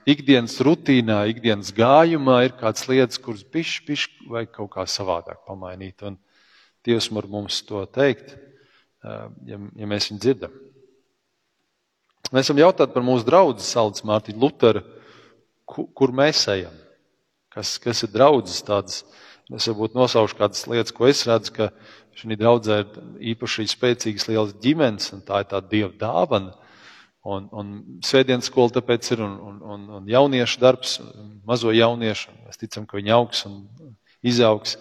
ikdienas 0.08 0.56
rutīnā, 0.64 1.20
ikdienas 1.30 1.70
gājumā 1.76 2.40
ir 2.46 2.56
kādas 2.58 2.88
lietas, 2.90 3.20
kuras 3.22 3.44
pišķi, 3.44 3.84
pišķi 3.87 4.28
vajag 4.32 4.52
kaut 4.56 4.72
kā 4.75 4.87
savādāk 4.88 5.44
pamainīt. 5.46 6.02
Un 6.08 6.18
Dievs 6.87 7.10
var 7.12 7.26
mums 7.28 7.60
to 7.68 7.82
teikt 7.92 8.37
ja, 9.04 9.58
ja 9.58 9.88
mēs 9.88 10.10
viņu 10.10 10.22
dzirdam. 10.22 10.54
Mēs 12.32 12.46
esam 12.46 12.60
jautājuši 12.60 12.94
par 12.94 13.04
mūsu 13.06 13.26
draugu 13.26 13.64
Saldus 13.64 14.04
Mārtiņu 14.08 14.42
Lutheru, 14.42 14.82
kur, 15.68 15.88
kur 15.96 16.12
mēs 16.12 16.42
ejam, 16.52 16.75
kas, 17.54 17.76
kas 17.82 18.04
ir 18.04 18.12
draudzes 18.12 18.60
tādas. 18.66 19.02
Es 19.48 19.64
varbūt 19.70 19.94
nosaušu 19.96 20.37
kādas 20.37 20.66
lietas, 20.68 20.92
ko 20.92 21.06
es 21.08 21.22
redzu, 21.25 21.54
ka 21.56 21.70
šī 22.18 22.38
draudzē 22.38 22.80
ir 22.82 22.88
īpaši 23.34 23.68
spēcīgas 23.70 24.28
lielas 24.30 24.56
ģimenes, 24.62 25.12
un 25.14 25.22
tā 25.26 25.42
ir 25.44 25.50
tā 25.52 25.62
dieva 25.64 25.92
dāvana. 26.00 26.56
Un, 27.28 27.48
un 27.52 27.72
svētdienas 28.06 28.46
skola 28.48 28.72
tāpēc 28.78 29.10
ir, 29.12 29.20
un, 29.25 29.34
un, 29.50 29.56
un, 29.75 29.87
un 29.98 30.06
jauniešu 30.08 30.60
darbs, 30.62 30.96
mazo 31.48 31.75
jauniešu. 31.75 32.32
Mēs 32.46 32.60
ticam, 32.60 32.87
ka 32.88 32.96
viņi 32.96 33.12
augs 33.12 33.44
un 33.48 33.58
izaugs. 34.25 34.76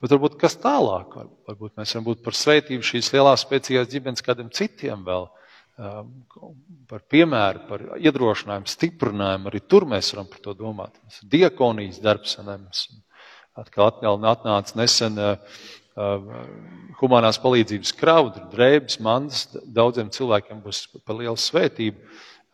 Bet 0.00 0.12
varbūt 0.12 0.36
kas 0.40 0.56
tālāk, 0.60 1.16
varbūt 1.48 1.74
mēs 1.80 1.94
varam 1.94 2.06
būt 2.06 2.22
par 2.24 2.36
svētību 2.36 2.84
šīs 2.84 3.10
lielās 3.14 3.44
spēcīgās 3.46 3.90
ģimenes 3.92 4.24
kādiem 4.24 4.48
citiem 4.54 5.02
vēl, 5.04 5.26
um, 5.80 6.12
par 6.88 7.02
piemēru, 7.12 7.64
par 7.68 7.84
iedrošinājumu, 7.96 8.70
stiprinājumu. 8.70 9.50
Arī 9.50 9.62
tur 9.64 9.88
mēs 9.88 10.12
varam 10.14 10.30
par 10.32 10.44
to 10.44 10.54
domāt. 10.56 10.96
Tas 11.02 11.22
ir 11.22 11.32
diakonijas 11.34 12.00
darbs, 12.04 12.36
atkal 13.56 13.90
atnāca 13.90 14.78
nesen 14.78 15.18
uh, 15.20 15.58
humanās 17.00 17.38
palīdzības 17.40 17.92
kraudu, 17.96 18.42
drēbes, 18.52 18.98
mandas, 19.00 19.46
daudziem 19.64 20.10
cilvēkiem 20.12 20.60
būs 20.64 20.82
par 21.06 21.16
lielu 21.16 21.38
svētību. 21.40 22.02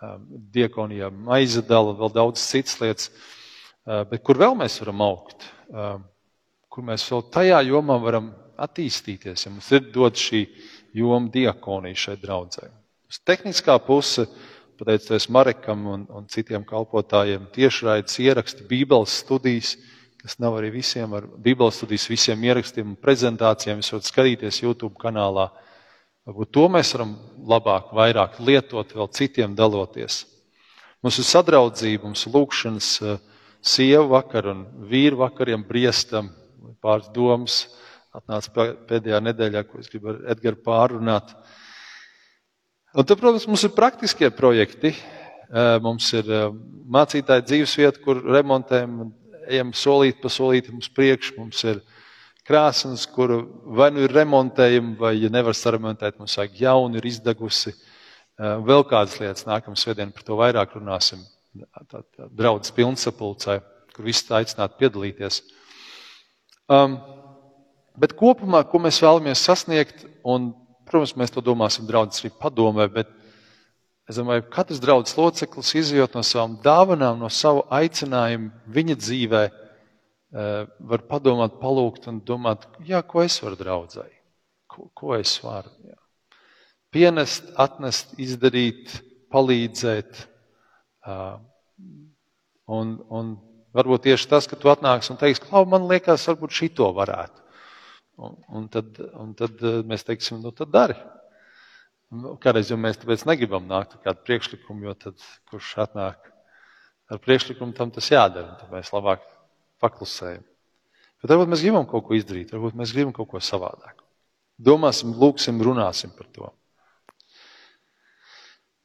Um, 0.02 0.22
diakonijā 0.50 1.12
maize 1.14 1.62
dala, 1.62 1.92
vēl 1.94 2.10
daudz 2.10 2.42
citas 2.42 2.80
lietas. 2.80 3.10
Uh, 3.86 4.02
bet 4.10 4.22
kur 4.26 4.38
vēl 4.38 4.56
mēs 4.58 4.80
varam 4.82 5.02
augt? 5.06 5.46
Um, 5.70 6.02
kur 6.72 6.86
mēs 6.86 7.04
vēl 7.10 7.22
tajā 7.34 7.60
jomā 7.68 7.98
varam 8.02 8.32
attīstīties, 8.62 9.46
ja 9.46 9.52
mums 9.52 9.70
ir 9.74 9.84
dot 9.94 10.18
šī 10.18 10.42
joma 10.98 11.30
diakonija 11.30 11.98
šai 11.98 12.16
draudzē. 12.22 12.70
Uz 13.10 13.20
tehniskā 13.26 13.76
puse, 13.86 14.26
pateicoties 14.80 15.28
Marekam 15.30 15.86
un, 15.86 16.04
un 16.10 16.26
citiem 16.30 16.64
kalpotājiem, 16.66 17.46
tiešraides 17.54 18.18
ieraksti, 18.22 18.66
bībeles 18.70 19.20
studijas, 19.22 19.76
kas 20.22 20.38
nav 20.38 20.54
arī 20.60 20.70
visiem 20.70 21.12
ar 21.18 21.26
bībeles 21.26 21.80
studijas, 21.80 22.06
visiem 22.10 22.44
ierakstiem 22.46 22.92
un 22.92 22.98
prezentācijām, 22.98 23.80
jūs 23.80 23.90
varat 23.96 24.08
skatīties 24.08 24.60
YouTube 24.62 24.94
kanālā. 25.00 25.48
Varbūt 26.28 26.52
to 26.54 26.68
mēs 26.70 26.92
varam 26.94 27.16
labāk, 27.50 27.90
vairāk 27.96 28.38
lietot, 28.38 28.94
vēl 28.94 29.10
citiem 29.10 29.56
daloties. 29.58 30.20
Mums 31.02 31.18
ir 31.18 31.26
sadraudzība, 31.26 32.06
mums 32.06 32.22
ir 32.28 32.36
lūkšanas 32.36 32.90
eh, 33.02 33.16
sievu 33.58 34.12
vakar 34.12 34.52
un 34.52 34.60
vīru 34.86 35.18
vakariem 35.24 35.64
briestam, 35.66 36.30
pāris 36.82 37.10
domas. 37.14 37.64
Atnāca 38.12 38.68
pēdējā 38.86 39.18
nedēļā, 39.24 39.64
ko 39.66 39.80
es 39.80 39.88
gribu 39.88 40.12
ar 40.12 40.20
Edgars 40.34 40.60
pārunāt. 40.62 41.32
Un 42.92 43.08
tad, 43.08 43.16
protams, 43.16 43.48
mums 43.48 43.64
ir 43.64 43.72
praktiskie 43.72 44.28
projekti. 44.36 44.92
Mums 45.80 46.10
ir 46.16 46.28
mācītāja 46.92 47.44
dzīvesvieta, 47.44 48.02
kur 48.04 48.20
remontējam, 48.20 49.10
ejam 49.48 49.72
solīt 49.76 50.20
pa 50.22 50.30
solītam 50.32 50.80
uz 50.82 50.88
priekšu. 50.92 51.36
Mums 51.38 51.62
ir 51.68 51.80
krāsnes, 52.48 53.06
kur 53.10 53.34
vai 53.78 53.90
nu 53.94 54.04
ir 54.06 54.14
remontējama, 54.14 54.96
vai, 55.00 55.14
ja 55.22 55.30
nevar 55.32 55.56
saremontēt, 55.56 56.18
mums 56.20 56.36
vajag 56.38 56.60
jaunu, 56.64 56.98
ir 56.98 57.08
izdegusi. 57.12 57.74
Vēl 58.40 58.84
kādas 58.88 59.18
lietas, 59.20 59.46
nākamā 59.46 59.78
svētdienā 59.78 60.14
par 60.16 60.26
to 60.26 60.38
vairāk 60.40 60.76
runāsim. 60.78 61.22
Tā, 61.90 62.00
tā 62.00 62.28
draudzes 62.32 62.72
pilnsapulcē, 62.74 63.58
kur 63.92 64.06
visi 64.06 64.24
aicināti 64.32 64.78
piedalīties. 64.80 65.42
Um, 66.72 66.96
bet 68.00 68.14
kopumā, 68.16 68.62
ko 68.64 68.80
mēs 68.80 69.02
vēlamies 69.04 69.42
sasniegt, 69.44 70.06
un, 70.24 70.52
protams, 70.88 71.12
mēs 71.20 71.34
to 71.34 71.44
domāsim 71.44 71.84
draudzes 71.86 72.24
arī 72.24 72.32
padomē, 72.40 72.88
bet 72.92 73.12
es 74.10 74.18
domāju, 74.18 74.44
ka 74.46 74.62
katrs 74.62 74.80
draudzes 74.82 75.18
loceklis 75.18 75.74
izjūt 75.78 76.16
no 76.16 76.24
savām 76.26 76.58
dāvanām, 76.64 77.20
no 77.20 77.30
savu 77.32 77.64
aicinājumu 77.72 78.50
viņa 78.74 78.98
dzīvē, 79.00 79.44
uh, 79.52 80.50
var 80.92 81.06
padomāt, 81.10 81.60
palūgt 81.62 82.08
un 82.10 82.22
domāt, 82.26 82.66
jā, 82.88 83.02
ko 83.06 83.22
es 83.24 83.38
varu 83.44 83.60
draudzēji, 83.60 84.18
ko, 84.70 84.88
ko 84.94 85.14
es 85.18 85.36
varu. 85.44 85.72
Jā. 85.86 85.98
Pienest, 86.92 87.48
atnest, 87.56 88.12
izdarīt, 88.20 88.98
palīdzēt. 89.32 90.26
Un, 92.68 92.90
un 93.08 93.30
Varbūt 93.72 94.04
tieši 94.04 94.28
tas, 94.28 94.46
ka 94.48 94.56
tu 94.60 94.68
atnāksi 94.68 95.14
un 95.14 95.18
teiksi, 95.20 95.44
klau, 95.46 95.64
man 95.68 95.86
liekas, 95.88 96.26
varbūt 96.28 96.52
šito 96.52 96.90
varētu. 96.92 97.40
Un, 98.20 98.34
un, 98.52 98.66
tad, 98.72 98.98
un 99.16 99.32
tad 99.36 99.62
eh, 99.64 99.78
mēs 99.88 100.04
teiksim, 100.04 100.42
nu 100.44 100.52
tad 100.52 100.72
dari. 100.74 100.96
Nu, 102.12 102.34
kādreiz 102.36 102.68
jau 102.68 102.76
mēs 102.76 102.98
tāpēc 103.00 103.22
negribam 103.24 103.64
nākt 103.64 103.94
ar 103.96 104.02
kādu 104.04 104.20
priekšlikumu, 104.26 104.84
jo 104.84 104.92
tad 105.00 105.22
kurš 105.48 105.70
atnāk 105.86 106.26
ar 107.08 107.20
priekšlikumu, 107.24 107.72
tam 107.76 107.92
tas 107.94 108.10
jādara. 108.12 108.58
Tad 108.60 108.72
mēs 108.74 108.92
labāk 108.92 109.24
paklusējam. 109.80 110.44
Bet 111.22 111.32
varbūt 111.32 111.52
mēs 111.54 111.62
gribam 111.64 111.86
kaut 111.88 112.04
ko 112.04 112.18
izdarīt, 112.18 112.52
varbūt 112.52 112.76
mēs 112.76 112.92
gribam 112.92 113.14
kaut 113.16 113.30
ko 113.30 113.40
savādāk. 113.40 114.04
Domāsim, 114.60 115.14
lūksim, 115.16 115.62
runāsim 115.64 116.12
par 116.18 116.28
to. 116.36 116.52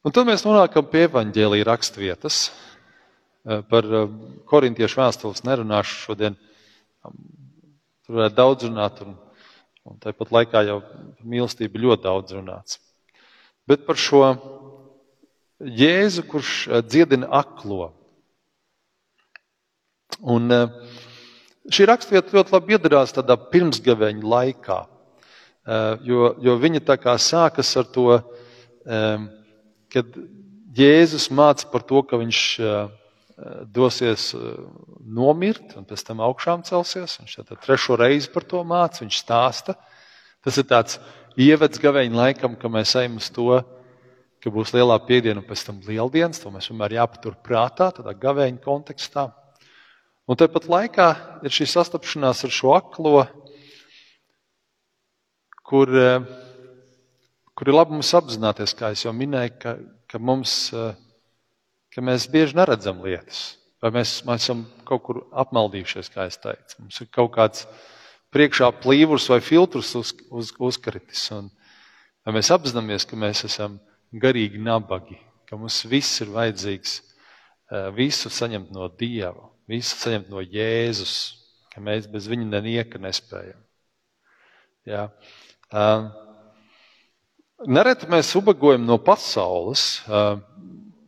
Un 0.07 0.15
tad 0.15 0.29
mēs 0.29 0.47
nonākam 0.47 0.87
pie 0.87 1.03
evaņģēlīja 1.09 1.67
rakstvietas. 1.67 2.41
Eh, 3.43 3.61
par 3.67 3.91
eh, 3.91 4.09
korintiešu 4.47 5.01
vēstules 5.01 5.43
nerunāšu 5.43 5.99
šodien. 6.05 6.39
Tur 7.03 8.21
varētu 8.21 8.39
daudz 8.39 8.67
runāt, 8.69 9.03
un, 9.03 9.15
un 9.83 9.99
tāpat 10.03 10.31
laikā 10.31 10.63
jau 10.67 10.81
par 10.85 11.31
mīlestību 11.35 11.83
ļoti 11.89 12.07
daudz 12.07 12.39
runāts. 12.39 12.79
Bet 13.67 13.85
par 13.87 13.99
šo 13.99 14.23
Jēzu, 15.57 16.23
kurš 16.29 16.51
eh, 16.67 16.83
dziedina 16.85 17.29
aklo. 17.41 17.91
Un 20.17 20.49
šī 21.69 21.85
raksturvieta 21.85 22.33
ļoti 22.33 22.53
labi 22.55 22.73
iedarās 22.73 23.13
tādā 23.13 23.35
pirmsgaveņa 23.51 24.23
laikā, 24.31 24.77
jo, 26.07 26.29
jo 26.41 26.55
viņa 26.57 26.81
tā 26.87 26.95
kā 26.97 27.13
sākas 27.21 27.69
ar 27.77 27.85
to, 27.93 28.05
kad 29.93 30.15
Jēzus 30.79 31.27
māca 31.29 31.69
par 31.69 31.85
to, 31.85 32.01
ka 32.07 32.17
viņš 32.17 32.41
dosies 33.65 34.33
eh, 34.33 34.39
nomirt 35.05 35.77
un 35.77 35.85
pēc 35.85 36.03
tam 36.07 36.23
augšām 36.25 36.65
celsies. 36.67 37.19
Viņš 37.21 37.37
tad 37.43 37.61
trešo 37.63 37.97
reizi 37.99 38.31
par 38.33 38.45
to 38.49 38.63
māca, 38.65 39.03
viņš 39.03 39.19
stāsta. 39.21 39.77
Tas 40.43 40.57
ir 40.57 40.67
tāds 40.69 40.97
ievads 41.37 41.81
gaveņa 41.81 42.17
laikam, 42.17 42.55
ka 42.57 42.69
mēs 42.71 42.95
ejam 42.97 43.19
uz 43.21 43.29
to, 43.33 43.61
ka 44.41 44.53
būs 44.53 44.73
lielā 44.73 44.97
piekdiena 45.05 45.41
un 45.41 45.47
pēc 45.47 45.65
tam 45.67 45.81
lieldienas. 45.85 46.41
To 46.41 46.51
mēs 46.53 46.69
vienmēr 46.71 46.97
jāpatur 46.97 47.37
prātā, 47.45 47.91
tādā 47.93 48.13
gavēņa 48.17 48.63
kontekstā. 48.63 49.29
Un 50.27 50.39
tāpat 50.39 50.67
laikā 50.67 51.07
ir 51.47 51.53
šī 51.53 51.69
sastapšanās 51.71 52.43
ar 52.43 52.51
šo 52.51 52.73
aklo, 52.75 53.21
kur, 55.67 55.91
eh, 55.91 56.25
kur 57.55 57.69
ir 57.69 57.77
labi 57.77 57.95
mums 57.95 58.13
apzināties, 58.17 58.75
kā 58.75 58.91
jau 58.95 59.13
minēju, 59.15 59.53
ka, 59.59 59.77
ka, 60.07 60.19
mums, 60.19 60.73
eh, 60.73 60.95
ka 61.93 62.01
mēs 62.01 62.27
bieži 62.31 62.57
neredzam 62.59 62.99
lietas. 63.03 63.55
Vai 63.81 63.91
mēs, 63.91 64.23
mēs 64.25 64.41
esam 64.41 64.65
kaut 64.83 65.03
kur 65.05 65.21
apmaldījušies, 65.31 66.09
kā 66.11 66.25
es 66.25 66.39
teicu. 66.41 66.79
Mums 66.81 67.01
ir 67.01 67.07
kaut 67.13 67.31
kāds 67.35 67.67
priekšā 68.33 68.69
plīvurs 68.83 69.27
vai 69.31 69.39
filtrs 69.43 69.93
uz, 69.99 70.13
uz, 70.31 70.51
uzkritis. 70.59 71.23
Un, 71.35 71.49
vai 72.25 72.37
mēs 72.37 72.51
apzināmies, 72.53 73.07
ka 73.07 73.19
mēs 73.19 73.45
esam 73.47 73.79
garīgi 74.11 74.61
nabagi, 74.63 75.19
ka 75.47 75.59
mums 75.59 75.83
viss 75.87 76.21
ir 76.23 76.31
vajadzīgs, 76.35 76.99
eh, 77.71 77.89
visu 77.95 78.31
saņemt 78.33 78.71
no 78.75 78.89
Dieva, 78.89 79.49
visu 79.67 79.95
saņemt 79.99 80.31
no 80.33 80.43
Jēzus, 80.43 81.17
ka 81.73 81.83
mēs 81.83 82.07
bez 82.11 82.29
viņa 82.31 82.47
nenieka 82.57 82.99
nespējam. 83.01 83.59
Jā. 84.87 85.09
Uh, 85.67 86.07
Nereti 87.65 88.05
mēs 88.05 88.29
ubagojam 88.37 88.83
no 88.85 88.99
pasaules. 89.01 90.03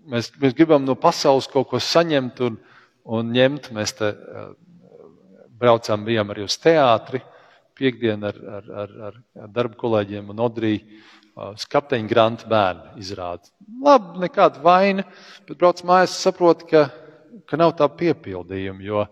Mēs, 0.10 0.32
mēs 0.42 0.56
gribam 0.58 0.82
no 0.82 0.96
pasaules 0.98 1.46
kaut 1.52 1.68
ko 1.70 1.78
saņemt 1.78 2.42
un, 2.42 2.56
un 3.06 3.30
ņemt. 3.36 3.70
Mēs 3.78 3.94
te 4.00 4.10
braucām, 5.60 6.06
bijām 6.08 6.34
arī 6.34 6.46
uz 6.48 6.58
teātri 6.62 7.22
piekdienu 7.80 8.30
ar, 8.30 8.40
ar, 8.58 8.72
ar, 8.84 8.96
ar, 9.10 9.20
ar 9.44 9.52
darba 9.56 9.80
kolēģiem 9.80 10.34
un 10.34 10.44
Odriju. 10.48 11.06
Kapteiņa 11.72 12.10
Granta 12.10 12.50
bērnu 12.52 12.98
izrāda. 13.00 13.48
Labi, 13.86 14.18
nekāda 14.26 14.60
vaina, 14.60 15.06
bet 15.48 15.60
brauc 15.62 15.80
mājās, 15.88 16.18
saprot, 16.20 16.66
ka, 16.68 16.90
ka 17.48 17.60
nav 17.60 17.78
tā 17.80 17.88
piepildījuma, 17.88 18.84
jo 18.84 19.06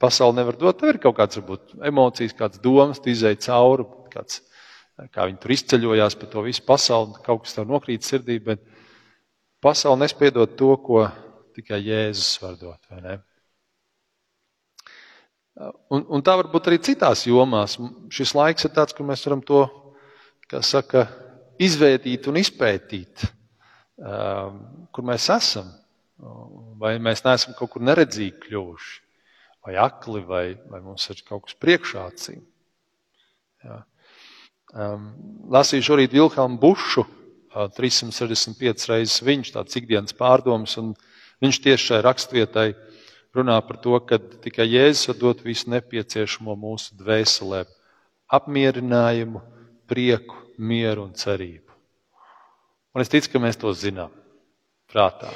pasaule 0.00 0.38
nevar 0.38 0.56
dot. 0.56 0.78
Tev 0.80 0.94
ir 0.94 1.00
kaut 1.02 1.18
kāds, 1.18 1.36
varbūt, 1.36 1.74
emocijas, 1.90 2.32
kāds 2.38 2.62
domas, 2.62 3.02
tu 3.04 3.12
izēji 3.12 3.42
cauri, 3.44 3.84
kāds 4.14 4.40
kā 5.12 5.26
viņi 5.26 5.40
tur 5.42 5.54
izceļojās 5.54 6.16
pa 6.20 6.28
to 6.30 6.44
visu 6.46 6.64
pasauli, 6.66 7.18
kaut 7.24 7.44
kas 7.44 7.56
tev 7.56 7.68
nokrīt 7.70 8.06
sirdī, 8.06 8.38
bet 8.44 8.62
pasaule 9.64 10.02
nespēj 10.04 10.34
dot 10.36 10.56
to, 10.58 10.74
ko 10.84 11.06
tikai 11.56 11.80
Jēzus 11.82 12.38
var 12.42 12.58
dot. 12.60 12.92
Un, 15.92 16.04
un 16.08 16.22
tā 16.24 16.34
var 16.38 16.48
būt 16.52 16.70
arī 16.70 16.78
citās 16.80 17.26
jomās. 17.28 17.76
Šis 18.12 18.32
laiks 18.36 18.66
ir 18.66 18.72
tāds, 18.76 18.96
kur 18.96 19.06
mēs 19.08 19.24
varam 19.26 19.42
to, 19.44 19.66
saka, 20.64 21.06
izvērtīt 21.62 22.26
un 22.28 22.40
izpētīt, 22.40 23.24
kur 24.92 25.06
mēs 25.08 25.28
esam. 25.32 25.70
Vai 26.80 26.96
mēs 27.02 27.24
neesam 27.26 27.56
kaut 27.58 27.72
kur 27.74 27.84
neredzīgi 27.84 28.46
kļuvuši, 28.46 28.92
vai 29.66 29.76
akli, 29.80 30.22
vai, 30.26 30.44
vai 30.70 30.80
mums 30.84 31.08
ir 31.10 31.22
kaut 31.26 31.48
kas 31.48 31.58
priekšā 31.58 32.04
acīm. 32.10 32.44
Um, 34.72 35.10
lasīju 35.52 35.84
šorīt 35.84 36.14
Vilhelmu 36.16 36.56
Bušu, 36.62 37.02
uh, 37.04 37.66
365 37.76 38.86
reizes 38.88 39.20
viņš, 39.24 39.50
tāds 39.52 39.76
ikdienas 39.76 40.16
pārdoms, 40.16 40.78
un 40.80 40.94
viņš 41.44 41.58
tieši 41.66 41.88
šai 41.90 42.00
rakstvietai 42.06 42.68
runā 43.34 43.56
par 43.66 43.80
to, 43.80 43.96
ka 44.00 44.18
tikai 44.18 44.68
Jēzus 44.68 45.08
var 45.10 45.18
dot 45.20 45.42
visu 45.44 45.70
nepieciešamo 45.72 46.56
mūsu 46.56 46.96
dvēselē- 46.98 47.64
apmierinājumu, 48.38 49.42
prieku, 49.88 50.36
mieru 50.58 51.04
un 51.04 51.12
cerību. 51.12 51.68
Un 52.94 53.00
es 53.00 53.08
ticu, 53.08 53.32
ka 53.32 53.38
mēs 53.38 53.58
to 53.58 53.72
zinām 53.72 54.10
prātā. 54.88 55.32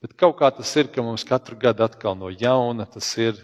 Bet 0.00 0.16
kaut 0.16 0.38
kā 0.38 0.48
tas 0.54 0.76
ir, 0.76 0.88
ka 0.88 1.02
mums 1.02 1.24
katru 1.24 1.56
gadu 1.56 1.84
atkal 1.84 2.16
no 2.16 2.28
jauna 2.28 2.86
tas 2.88 3.08
ir 3.18 3.36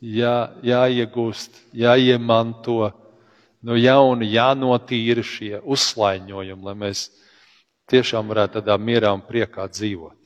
jā, 0.00 0.52
jāiegūst, 0.64 1.60
jāiemanto 1.76 2.92
no 3.62 3.76
jauna 3.76 4.24
jānotīra 4.24 5.24
šie 5.24 5.60
uzslaiņojumi, 5.60 6.64
lai 6.64 6.76
mēs 6.84 7.08
tiešām 7.92 8.28
varētu 8.32 8.60
tādā 8.60 8.76
mierā 8.80 9.12
un 9.12 9.24
priekā 9.24 9.68
dzīvot. 9.68 10.19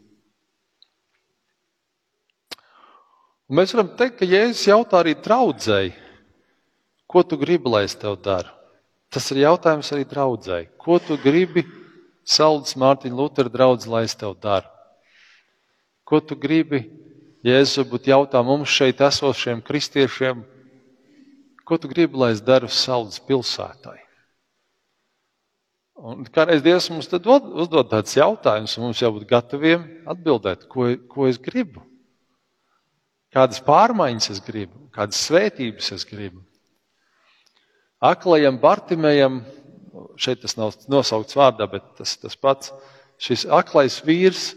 Un 3.51 3.59
mēs 3.61 3.75
varam 3.77 3.91
teikt, 3.99 4.19
ka 4.21 4.29
Jēzus 4.29 4.65
jautā 4.71 5.03
arī 5.03 5.15
draudzēji, 5.21 5.93
ko 7.11 7.23
tu 7.23 7.39
gribi, 7.41 7.71
lai 7.71 7.85
es 7.89 7.97
tev 7.99 8.17
daru? 8.25 8.51
Tas 9.13 9.27
ir 9.31 9.45
jautājums 9.45 9.93
arī 9.95 10.07
draudzēji. 10.11 10.71
Ko 10.81 10.99
tu 10.99 11.19
gribi, 11.21 11.67
Saldus 12.25 12.75
Mārtiņa 12.81 13.15
Lutera 13.15 13.53
draugs, 13.53 13.85
lai 13.87 14.07
es 14.09 14.17
tev 14.17 14.33
daru? 14.41 14.67
Ko 16.09 16.23
tu 16.25 16.37
gribi, 16.41 16.87
Jēzus 17.45 17.83
varbūt 17.83 18.09
jautā 18.11 18.41
mums 18.45 18.73
šeit 18.73 19.05
esošiem 19.05 19.61
kristiešiem, 19.65 20.43
Ko 21.65 21.79
tu 21.81 21.89
gribi, 21.89 22.17
lai 22.17 22.35
es 22.37 22.43
daru 22.45 22.69
Saules 22.69 23.17
pilsētai? 23.25 23.97
Un 26.05 26.27
kādreiz 26.29 26.61
Dievs 26.61 26.91
mums 26.93 27.09
uzdod 27.09 27.89
tādus 27.89 28.19
jautājumus, 28.19 28.75
un 28.77 28.85
mums 28.85 29.01
jābūt 29.01 29.25
gataviem 29.31 29.87
atbildēt, 30.11 30.67
ko, 30.69 30.91
ko 31.09 31.29
es 31.31 31.39
gribu. 31.41 31.81
Kādas 33.35 33.59
pārmaiņas 33.67 34.31
es 34.31 34.41
gribu, 34.47 34.87
kādas 34.95 35.19
svētības 35.27 35.91
es 35.97 36.07
gribu. 36.07 36.45
Aklajam 38.05 38.61
Bartimējam, 38.63 39.41
šeit 40.21 40.43
tas 40.45 40.55
nav 40.59 40.77
nosaukts 40.93 41.35
vārdā, 41.39 41.67
bet 41.71 41.87
tas, 41.99 42.15
tas 42.21 42.37
pats, 42.39 42.71
šis 43.19 43.47
aklais 43.51 43.97
vīrs, 44.07 44.53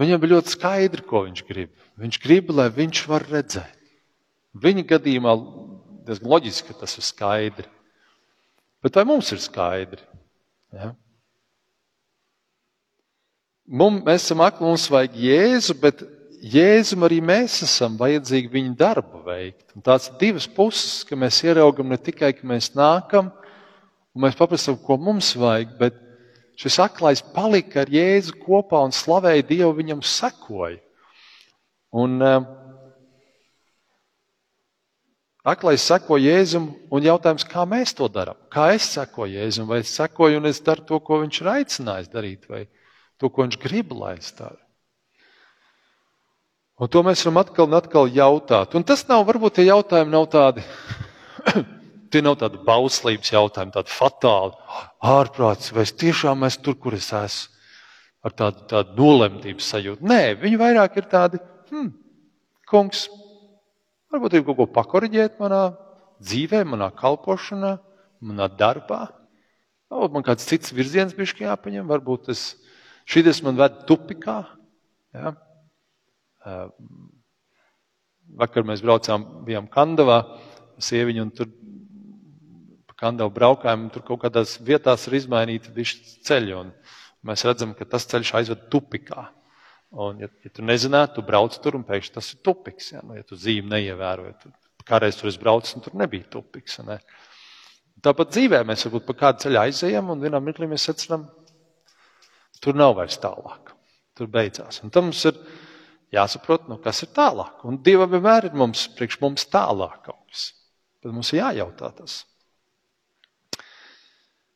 viņam 0.00 0.22
bija 0.22 0.34
ļoti 0.34 0.54
skaidri, 0.56 1.04
ko 1.06 1.22
viņš 1.28 1.44
grib. 1.46 1.74
Viņš 1.98 2.20
grib, 2.22 2.50
lai 2.54 2.68
viņš 2.74 3.04
var 3.10 3.26
redzēt. 3.30 3.74
Viņa 4.58 4.86
gadījumā 4.94 5.34
diezgan 6.08 6.32
loģiski, 6.32 6.72
ka 6.72 6.82
tas 6.82 6.96
ir 6.98 7.06
skaidri. 7.06 7.68
Bet 8.82 8.98
vai 8.98 9.04
mums 9.06 9.30
ir 9.34 9.42
skaidri? 9.42 10.02
Ja? 10.74 10.92
Mums, 13.68 14.02
mēs 14.06 14.24
esam 14.24 14.42
akli, 14.42 14.64
mums 14.64 14.86
vajag 14.90 15.18
Jēzu, 15.20 15.76
bet 15.82 16.02
Jēzum 16.38 17.02
arī 17.06 17.18
mēs 17.24 17.56
esam 17.66 17.96
vajadzīgi 17.98 18.50
viņa 18.52 18.74
darbu 18.78 19.22
veikt. 19.26 19.72
Un 19.74 19.82
tās 19.82 20.08
ir 20.10 20.18
divas 20.20 20.46
puses, 20.46 21.02
ka 21.08 21.18
mēs 21.18 21.40
ieraugam 21.46 21.90
ne 21.90 21.98
tikai, 21.98 22.32
ka 22.36 22.46
mēs 22.46 22.70
nākam 22.78 23.32
un 24.14 24.24
mēs 24.24 24.38
paprasām, 24.38 24.78
ko 24.82 24.98
mums 25.00 25.32
vajag, 25.38 25.74
bet 25.80 25.98
šis 26.58 26.78
aklais 26.82 27.22
palika 27.34 27.82
ar 27.82 27.90
Jēzu 27.90 28.38
kopā 28.42 28.84
un 28.86 28.94
slavēja 28.94 29.46
Dievu, 29.50 29.72
viņam 29.80 30.04
sekoja. 30.06 30.78
Un, 31.94 32.18
uh, 32.22 32.46
Aklais 35.48 35.80
seko 35.80 36.18
Jēzum, 36.20 36.66
un 36.92 37.04
jautājums, 37.06 37.46
kā 37.48 37.62
mēs 37.64 37.94
to 37.96 38.04
darām? 38.12 38.36
Kā 38.52 38.66
es 38.74 38.84
sekoju 38.92 39.38
Jēzum, 39.38 39.68
vai 39.70 39.78
es 39.80 39.94
sekoju 39.96 40.42
un 40.42 40.48
es 40.50 40.58
daru 40.60 40.84
to, 40.84 40.98
ko 41.00 41.22
viņš 41.22 41.38
ir 41.40 41.50
aicinājis 41.54 42.10
darīt, 42.12 42.44
vai 42.50 42.66
to, 43.16 43.30
ko 43.30 43.46
viņš 43.46 43.56
grib, 43.62 43.94
lai 43.96 44.18
es 44.18 44.34
daru? 44.36 44.58
Un 46.78 46.90
to 46.92 47.02
mēs 47.02 47.24
varam 47.26 47.40
atkal 47.42 47.66
un 47.66 47.76
atkal 47.78 48.10
jautāt. 48.14 48.76
Un 48.78 48.86
tas 48.86 49.02
nav, 49.08 49.24
varbūt 49.26 49.58
tie 49.58 49.66
jautājumi 49.66 50.14
nav 50.14 50.28
tādi, 50.30 50.64
tie 52.12 52.22
nav 52.22 52.38
tādi 52.38 52.60
bauslības 52.66 53.32
jautājumi, 53.34 53.74
tādi 53.74 53.94
fatāli, 53.94 54.54
ārprāts, 55.14 55.72
vai 55.74 55.86
es 55.88 55.94
tiešām 55.98 56.46
esmu 56.46 56.68
tur, 56.68 56.78
kur 56.78 56.98
es 56.98 57.10
esmu, 57.10 57.56
ar 58.26 58.36
tādu, 58.38 58.66
tādu 58.70 58.98
nolemtības 58.98 59.72
sajūtu. 59.74 60.06
Nē, 60.06 60.22
viņi 60.38 60.60
vairāk 60.60 61.00
ir 61.02 61.10
tādi, 61.10 61.42
hmm, 61.72 61.90
kungs, 62.70 63.08
Varbūt 64.08 64.38
ir 64.38 64.44
kaut 64.46 64.56
ko 64.56 64.66
pakoriģēt 64.72 65.36
manā 65.40 65.74
dzīvē, 66.24 66.62
manā 66.64 66.88
kalpošanā, 66.96 67.74
manā 68.24 68.46
darbā. 68.48 69.02
Varbūt 69.92 70.14
man 70.14 70.24
kāds 70.24 70.48
cits 70.48 70.72
virziens 70.72 71.12
bija 71.16 71.50
jāpaņem, 71.50 71.84
varbūt 71.88 72.30
tas 72.30 72.44
šis 73.08 73.42
man 73.44 73.58
ved 73.60 73.82
tupikā. 73.88 74.38
Ja? 75.12 75.34
Vakar 78.38 78.66
mēs 78.68 78.84
braucām, 78.84 79.24
bijām 79.46 79.66
Kandavā, 79.72 80.20
sieviņu, 80.84 81.24
un 81.24 81.32
tur 81.34 81.48
pa 82.88 82.98
Kandavu 83.06 83.32
braukājām, 83.34 83.86
un 83.86 83.94
tur 83.94 84.04
kaut 84.06 84.22
kādās 84.26 84.58
vietās 84.64 85.08
ir 85.08 85.18
izmainīti 85.18 85.88
ceļi, 86.28 86.54
un 86.58 86.72
mēs 87.26 87.44
redzam, 87.48 87.74
ka 87.74 87.88
tas 87.88 88.06
ceļš 88.10 88.34
aizved 88.40 88.68
tupikā. 88.72 89.26
Un, 89.88 90.20
ja, 90.20 90.28
ja 90.44 90.52
tu 90.52 90.62
nezinātu, 90.66 91.16
tu 91.16 91.24
brauc 91.24 91.54
tur 91.64 91.78
un 91.78 91.84
pēkšņi 91.88 92.14
tas 92.18 92.26
ir 92.34 92.42
tupiks. 92.44 92.90
Ja, 92.92 93.00
nu, 93.00 93.16
ja 93.16 93.24
tu 93.24 93.38
zīmi 93.40 93.72
neievēroji, 93.72 94.34
tad 94.42 94.84
kādreiz 94.88 95.16
tur 95.16 95.30
es 95.30 95.38
braucu 95.40 95.78
un 95.78 95.84
tur 95.84 95.96
nebija 95.96 96.28
tupiks. 96.34 96.76
Ne? 96.84 96.98
Tāpat 98.04 98.34
dzīvē 98.34 98.60
mēs 98.68 98.84
varbūt 98.86 99.06
pa 99.08 99.16
kādu 99.22 99.46
ceļu 99.46 99.62
aizejam 99.62 100.12
un 100.12 100.20
vienā 100.22 100.40
mirklī 100.44 100.68
mēs 100.68 100.84
secinām, 100.90 101.24
tur 102.60 102.76
nav 102.76 102.98
vairs 103.00 103.16
tālāk. 103.22 103.72
Tur 104.18 104.28
beidzās. 104.34 104.82
Un 104.84 104.92
tam 104.92 105.08
mums 105.08 105.24
ir 105.30 105.40
jāsaprot, 106.14 106.68
nu, 106.70 106.78
kas 106.82 107.02
ir 107.04 107.12
tālāk. 107.16 107.64
Un 107.68 107.80
Dievam 107.84 108.10
vienmēr 108.14 108.48
ir 108.48 108.56
mums, 108.56 108.86
priekš 108.96 109.20
mums 109.22 109.46
tālāk 109.50 110.00
kaut 110.06 110.22
kas. 110.30 110.48
Tad 111.02 111.14
mums 111.14 111.30
ir 111.32 111.42
jājautā 111.42 111.92
tas. 111.98 112.22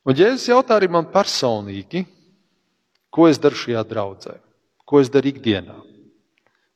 Un 0.03 0.19
Jēzus 0.19 0.49
jautā 0.51 0.81
arī 0.81 0.89
man 0.91 1.07
personīgi, 1.13 2.03
Ko 3.13 3.29
es 3.29 3.37
daru 3.39 3.59
šajā 3.59 3.83
draudzē? 3.85 4.39
Ko 4.89 5.01
es 5.03 5.11
daru 5.13 5.29
ikdienā? 5.29 5.77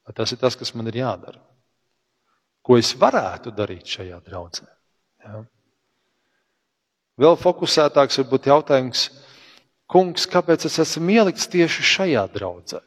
Vai 0.06 0.14
tas 0.14 0.32
ir 0.34 0.40
tas, 0.40 0.56
kas 0.58 0.74
man 0.76 0.90
ir 0.90 1.00
jādara? 1.00 1.40
Ko 2.60 2.76
es 2.76 2.92
varētu 2.98 3.54
darīt 3.56 3.88
šajā 3.88 4.18
draudzē? 4.26 4.66
Ja? 5.24 5.40
Vēl 7.16 7.38
fokusētāks 7.40 8.20
būt 8.28 8.50
jautājums, 8.50 9.06
kungs, 9.88 10.26
kāpēc 10.28 10.66
es 10.68 10.76
esmu 10.84 11.16
ielikts 11.16 11.48
tieši 11.48 11.86
šajā 11.94 12.26
draudzē? 12.34 12.82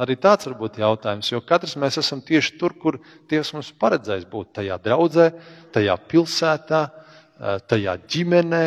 Arī 0.00 0.16
tāds 0.16 0.48
var 0.48 0.56
būt 0.56 0.78
jautājums, 0.80 1.28
jo 1.28 1.42
katrs 1.44 1.76
mēs 1.80 1.98
esam 2.00 2.22
tieši 2.24 2.56
tur, 2.60 2.72
kur 2.80 2.96
Dievs 3.28 3.52
mums 3.52 3.72
paredzējis 3.80 4.28
būt 4.30 4.54
tajā 4.60 4.78
draudzē, 4.80 5.26
tajā 5.74 5.96
pilsētā, 6.08 6.82
tajā 7.68 7.96
ģimenē 8.08 8.64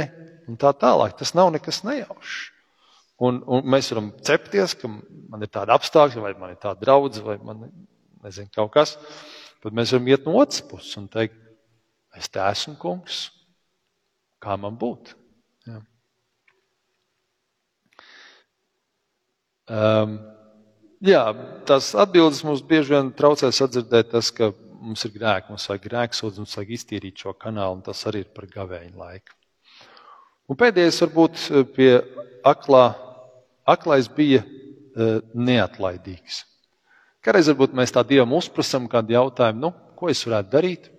un 0.50 0.60
tā 0.62 0.74
tālāk. 0.78 1.16
Tas 1.18 1.34
nav 1.38 1.50
nekas 1.56 1.82
nejaušs. 1.88 2.42
Un, 3.24 3.40
un 3.46 3.66
mēs 3.70 3.92
varam 3.94 4.12
cepties, 4.26 4.76
ka 4.78 4.90
man 4.90 5.46
ir 5.46 5.52
tāda 5.54 5.78
apstākļa, 5.78 6.22
vai 6.22 6.34
man 6.38 6.54
ir 6.54 6.60
tāda 6.62 6.82
draudzene, 6.82 7.26
vai 7.26 7.38
man 7.40 7.64
nezinu, 8.26 8.52
kaut 8.54 8.74
kas. 8.76 8.98
Tad 9.64 9.76
mēs 9.78 9.94
varam 9.96 10.10
iet 10.12 10.28
no 10.28 10.36
otras 10.42 10.64
puses 10.68 10.98
un 11.00 11.08
teikt, 11.12 11.38
es 12.20 12.30
te 12.30 12.42
esmu 12.44 12.76
kungs, 12.82 13.26
kā 14.44 14.58
man 14.60 14.78
būt. 14.82 15.14
Ja. 15.70 15.80
Um, 19.72 20.18
Jā, 21.04 21.24
tās 21.68 21.90
atbildes 22.00 22.40
mums 22.48 22.62
bieži 22.64 22.94
vien 22.94 23.10
traucē 23.12 23.50
sadzirdēt, 23.52 24.14
tas, 24.14 24.30
ka 24.32 24.54
mums 24.84 25.02
ir 25.04 25.12
grēki, 25.12 25.50
mums 25.52 25.66
vajag 25.68 25.88
grēksūdzi, 25.90 26.40
mums 26.40 26.54
vajag 26.56 26.70
iztīrīt 26.78 27.24
šo 27.26 27.34
kanālu, 27.36 27.76
un 27.76 27.82
tas 27.84 28.06
arī 28.08 28.22
ir 28.24 28.30
par 28.32 28.48
gavēņu 28.48 29.02
laiku. 29.02 29.36
Un 30.48 30.60
pēdējais 30.60 31.02
varbūt 31.04 31.42
eh, 31.44 31.66
pie 31.76 31.90
aklā, 32.48 32.86
aklais 33.68 34.08
bija 34.12 34.42
uh, 34.44 35.20
neatlaidīgs. 35.36 36.42
Kādreiz 37.24 37.48
varbūt 37.52 37.76
mēs 37.80 37.92
tā 37.96 38.04
Dievam 38.08 38.36
uzprasam 38.36 38.88
kādu 38.92 39.16
jautājumu, 39.16 39.60
nu, 39.60 39.74
ko 40.00 40.12
es 40.12 40.24
varētu 40.28 40.52
darīt? 40.56 40.90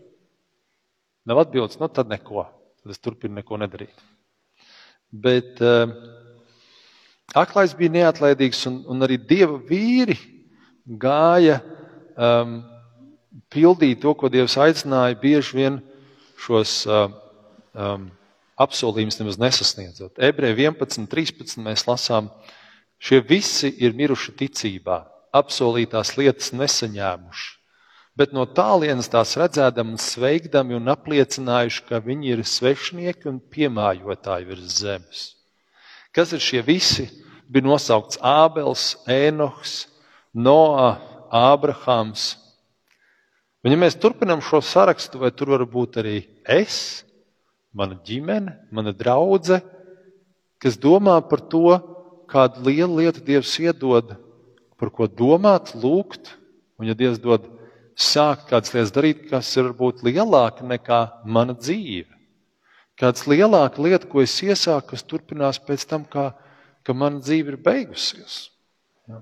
Nav 1.28 1.42
atbildes, 1.46 1.80
nu 1.80 1.88
tad 1.92 2.12
neko. 2.12 2.44
Tad 2.80 2.92
es 2.92 3.00
turpinu 3.00 3.36
neko 3.40 3.60
nedarīt. 3.60 4.04
Bet 5.12 5.60
uh, 5.64 5.92
Aklais 7.34 7.72
bija 7.74 7.90
neatlaidīgs, 7.90 8.62
un, 8.70 8.82
un 8.86 9.02
arī 9.02 9.18
dieva 9.18 9.56
vīri 9.58 10.14
gāja 10.86 11.58
um, 12.14 12.60
pildīt 13.50 14.04
to, 14.04 14.12
ko 14.14 14.30
Dievs 14.30 14.54
aicināja, 14.60 15.18
bieži 15.18 15.58
vien 15.58 15.80
šos 16.44 16.84
uh, 16.86 17.08
um, 17.74 18.06
apsolījumus 18.60 19.18
nemaz 19.18 19.40
nesasniedzot. 19.42 20.20
Ebreju 20.22 20.60
11, 20.68 21.08
13 21.10 21.58
mēs 21.64 21.86
lasām, 21.88 22.30
šie 23.02 23.18
visi 23.26 23.72
ir 23.82 23.96
miruši 23.98 24.36
ticībā, 24.38 25.00
apsolītās 25.34 26.14
lietas 26.20 26.52
nesaņēmuši, 26.54 27.50
bet 28.14 28.34
no 28.36 28.46
tālienes 28.46 29.10
tās 29.10 29.34
redzēdami 29.40 29.96
un 29.96 29.98
sveikdami 29.98 30.78
un 30.78 30.94
apliecinājuši, 30.94 31.82
ka 31.88 31.98
viņi 32.04 32.36
ir 32.36 32.46
svešnieki 32.46 33.32
un 33.32 33.42
piemājotāji 33.42 34.50
virs 34.52 34.78
zemes. 34.84 35.26
Kas 36.14 36.30
ir 36.30 36.38
šie 36.38 36.62
visi? 36.62 37.08
Bija 37.54 37.68
nosaukts 37.68 38.18
Ābels, 38.18 38.94
Ēnohs, 39.06 39.84
Noā, 40.34 40.96
Ābrahāms. 41.30 42.34
Un, 43.64 43.72
ja 43.72 43.78
mēs 43.80 43.96
turpinām 43.96 44.42
šo 44.44 44.60
sarakstu, 44.64 45.20
vai 45.22 45.30
tur 45.32 45.54
var 45.54 45.64
būt 45.70 46.00
arī 46.02 46.16
es, 46.50 47.04
mana 47.74 47.96
ģimene, 48.06 48.58
mana 48.74 48.92
draudzene, 48.94 49.62
kas 50.62 50.76
domā 50.80 51.16
par 51.28 51.42
to, 51.52 51.78
kādu 52.30 52.64
lielu 52.66 53.02
lietu 53.02 53.22
Dievs 53.24 53.52
iedod, 53.62 54.14
par 54.80 54.90
ko 54.90 55.06
domāt, 55.06 55.74
lūgt, 55.76 56.34
un 56.80 56.88
ja 56.88 56.96
Dievs 56.98 57.20
dod 57.22 57.46
sākt 57.94 58.48
kādas 58.50 58.74
lietas 58.74 58.92
darīt, 58.94 59.26
kas 59.30 59.50
ir 59.54 59.68
varbūt 59.68 60.02
lielāka 60.06 60.66
nekā 60.66 61.00
mana 61.24 61.54
dzīve. 61.54 62.10
Kāds 62.98 63.26
lielāka 63.30 63.82
lieta, 63.82 64.08
ko 64.10 64.22
es 64.22 64.34
iesāku, 64.42 64.94
kas 64.94 65.06
turpinās 65.06 65.60
pēc 65.62 65.86
tam, 65.90 66.06
kā 66.06 66.32
ka 66.84 66.94
mana 66.96 67.22
dzīve 67.24 67.54
ir 67.54 67.60
beigusies. 67.64 68.36
Ja. 69.08 69.20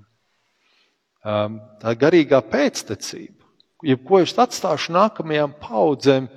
Um, 1.23 1.59
tā 1.81 1.95
garīgā 1.99 2.41
pēctecība, 2.51 3.47
jebko 3.87 4.21
es 4.23 4.35
atstāšu 4.39 4.95
nākamajām 4.95 5.55
paudzēm 5.61 6.27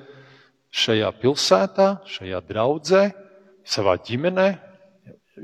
šajā 0.77 1.11
pilsētā, 1.23 1.91
šajā 2.11 2.41
draudzē, 2.47 3.03
savā 3.67 3.97
ģimenē. 4.07 4.49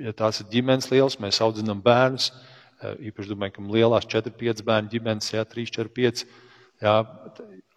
Ja 0.01 0.14
tās 0.16 0.40
ir 0.40 0.49
ģimenes 0.53 0.88
lielas, 0.92 1.18
mēs 1.21 1.42
audzinām 1.45 1.83
bērnus. 1.85 2.31
Uh, 2.33 2.95
īpaši 3.11 3.35
domāju, 3.35 3.57
ka 3.57 3.66
lielās 3.75 4.09
4-5 4.11 4.64
bērnu 4.66 4.92
ģimenes, 4.92 5.35
jā, 5.35 5.45
3-4-5. 5.49 6.25
Jā, 6.83 6.97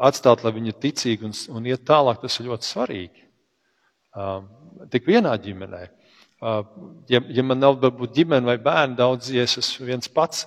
atstāt, 0.02 0.42
lai 0.46 0.54
viņi 0.56 0.72
ir 0.72 0.80
ticīgi 0.82 1.28
un, 1.28 1.36
un 1.58 1.68
iet 1.70 1.86
tālāk, 1.86 2.22
tas 2.24 2.40
ir 2.40 2.50
ļoti 2.50 2.70
svarīgi. 2.70 3.26
Um, 4.16 4.48
tik 4.92 5.08
vienā 5.10 5.36
ģimenē. 5.42 5.84
Ja, 6.42 7.22
ja 7.32 7.44
man 7.48 7.62
nav 7.62 7.80
varbūt 7.82 8.16
ģimene 8.18 8.50
vai 8.50 8.58
bērni 8.62 8.98
daudz, 9.00 9.32
ja 9.34 9.46
es 9.48 9.56
esmu 9.62 9.88
viens 9.88 10.10
pats, 10.12 10.44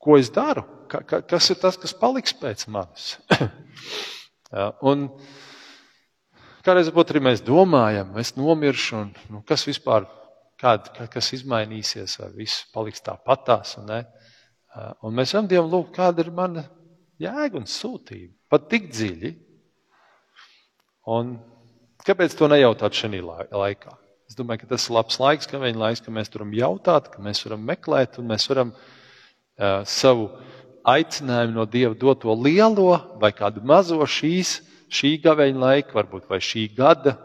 ko 0.00 0.18
es 0.18 0.30
daru? 0.34 0.66
Ka, 0.90 1.00
ka, 1.06 1.20
kas 1.24 1.48
ir 1.52 1.60
tas, 1.62 1.78
kas 1.80 1.94
paliks 1.96 2.34
pēc 2.36 2.66
manis? 2.72 3.14
un 4.90 5.06
kādreiz 6.66 6.90
varbūt 6.90 7.14
arī 7.14 7.22
mēs 7.30 7.44
domājam, 7.46 8.12
es 8.20 8.34
nomiršu, 8.36 9.04
un 9.04 9.12
nu, 9.32 9.42
kas 9.46 9.64
vispār, 9.68 10.08
kād, 10.60 10.90
kas 11.12 11.32
izmainīsies, 11.38 12.18
vai 12.20 12.30
viss 12.42 12.66
paliks 12.74 13.04
tāpatās. 13.06 13.78
Un, 13.80 13.88
ne? 13.88 14.02
un 15.06 15.16
mēs 15.16 15.32
varam 15.34 15.48
Dievam 15.48 15.70
lūgt, 15.72 15.94
kāda 15.96 16.26
ir 16.26 16.34
mana 16.36 16.66
jēga 17.20 17.60
un 17.60 17.68
sūtība. 17.70 18.34
Pat 18.50 18.66
tik 18.72 18.90
dziļi. 18.90 19.32
Un 21.10 21.38
Kāpēc 22.06 22.36
to 22.36 22.48
nejautāt 22.48 22.96
šajā 22.96 23.20
laikā? 23.52 23.96
Es 24.30 24.36
domāju, 24.38 24.62
ka 24.62 24.70
tas 24.70 24.86
ir 24.86 24.94
labs 24.94 25.18
laiks, 25.20 25.48
ka, 25.50 25.58
laiks, 25.58 26.00
ka 26.04 26.12
mēs 26.14 26.30
varam 26.32 26.52
jautāt, 26.54 27.10
ka 27.10 27.22
mēs 27.22 27.42
varam 27.44 27.64
meklēt, 27.66 28.20
un 28.22 28.28
mēs 28.30 28.46
varam 28.46 28.70
uh, 28.70 29.82
savu 29.82 30.28
aicinājumu 30.86 31.56
no 31.56 31.66
Dieva 31.66 31.96
doto 31.98 32.32
lielo 32.38 33.18
vai 33.20 33.32
kādu 33.36 33.64
mazo 33.66 33.98
šīs, 34.06 34.60
šī 34.86 35.16
gaveņa 35.24 35.60
laika, 35.60 35.96
varbūt 35.98 36.30
vai 36.30 36.38
šī 36.38 36.68
gada, 36.76 37.16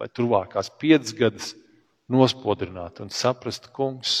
vai 0.00 0.08
tuvākās 0.08 0.72
piecas 0.80 1.12
gadus 1.14 1.52
nospodrināt 2.10 3.02
un 3.04 3.12
saprast, 3.12 3.68
kungs, 3.76 4.16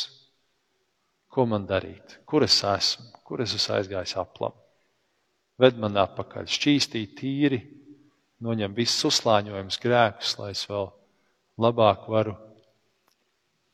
ko 1.30 1.48
man 1.48 1.66
darīt, 1.66 2.20
kur 2.28 2.44
es 2.44 2.60
esmu, 2.60 3.10
kur 3.24 3.42
es 3.42 3.56
esmu 3.56 3.78
aizgājis 3.78 4.16
aplam. 4.20 4.54
Ved 5.60 5.80
man 5.80 5.96
atpakaļ, 6.04 6.46
šķīstīt 6.52 7.16
tīri, 7.18 7.60
noņem 8.44 8.74
visus 8.76 9.04
uzslāņojumus, 9.10 9.78
grēkus, 9.82 10.36
lai 10.40 10.50
es 10.54 10.64
vēl 10.68 10.88
labāk 11.60 12.08
varu 12.08 12.36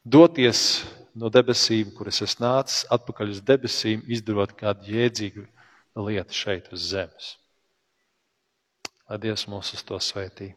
doties 0.04 0.84
no 1.16 1.30
debesīm, 1.32 1.94
kuras 1.96 2.20
es 2.26 2.36
nācu, 2.42 2.82
atpakaļ 2.92 3.32
uz 3.36 3.40
debesīm, 3.46 4.04
izdarot 4.10 4.54
kādu 4.58 4.92
jēdzīgu 4.92 5.46
lietu 6.06 6.36
šeit 6.36 6.68
uz 6.74 6.90
zemes. 6.92 7.34
Lai 9.06 9.22
Dievs 9.22 9.46
mūs 9.48 9.72
uz 9.76 9.86
to 9.86 9.98
svētī. 10.02 10.52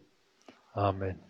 Āmen! 0.73 1.28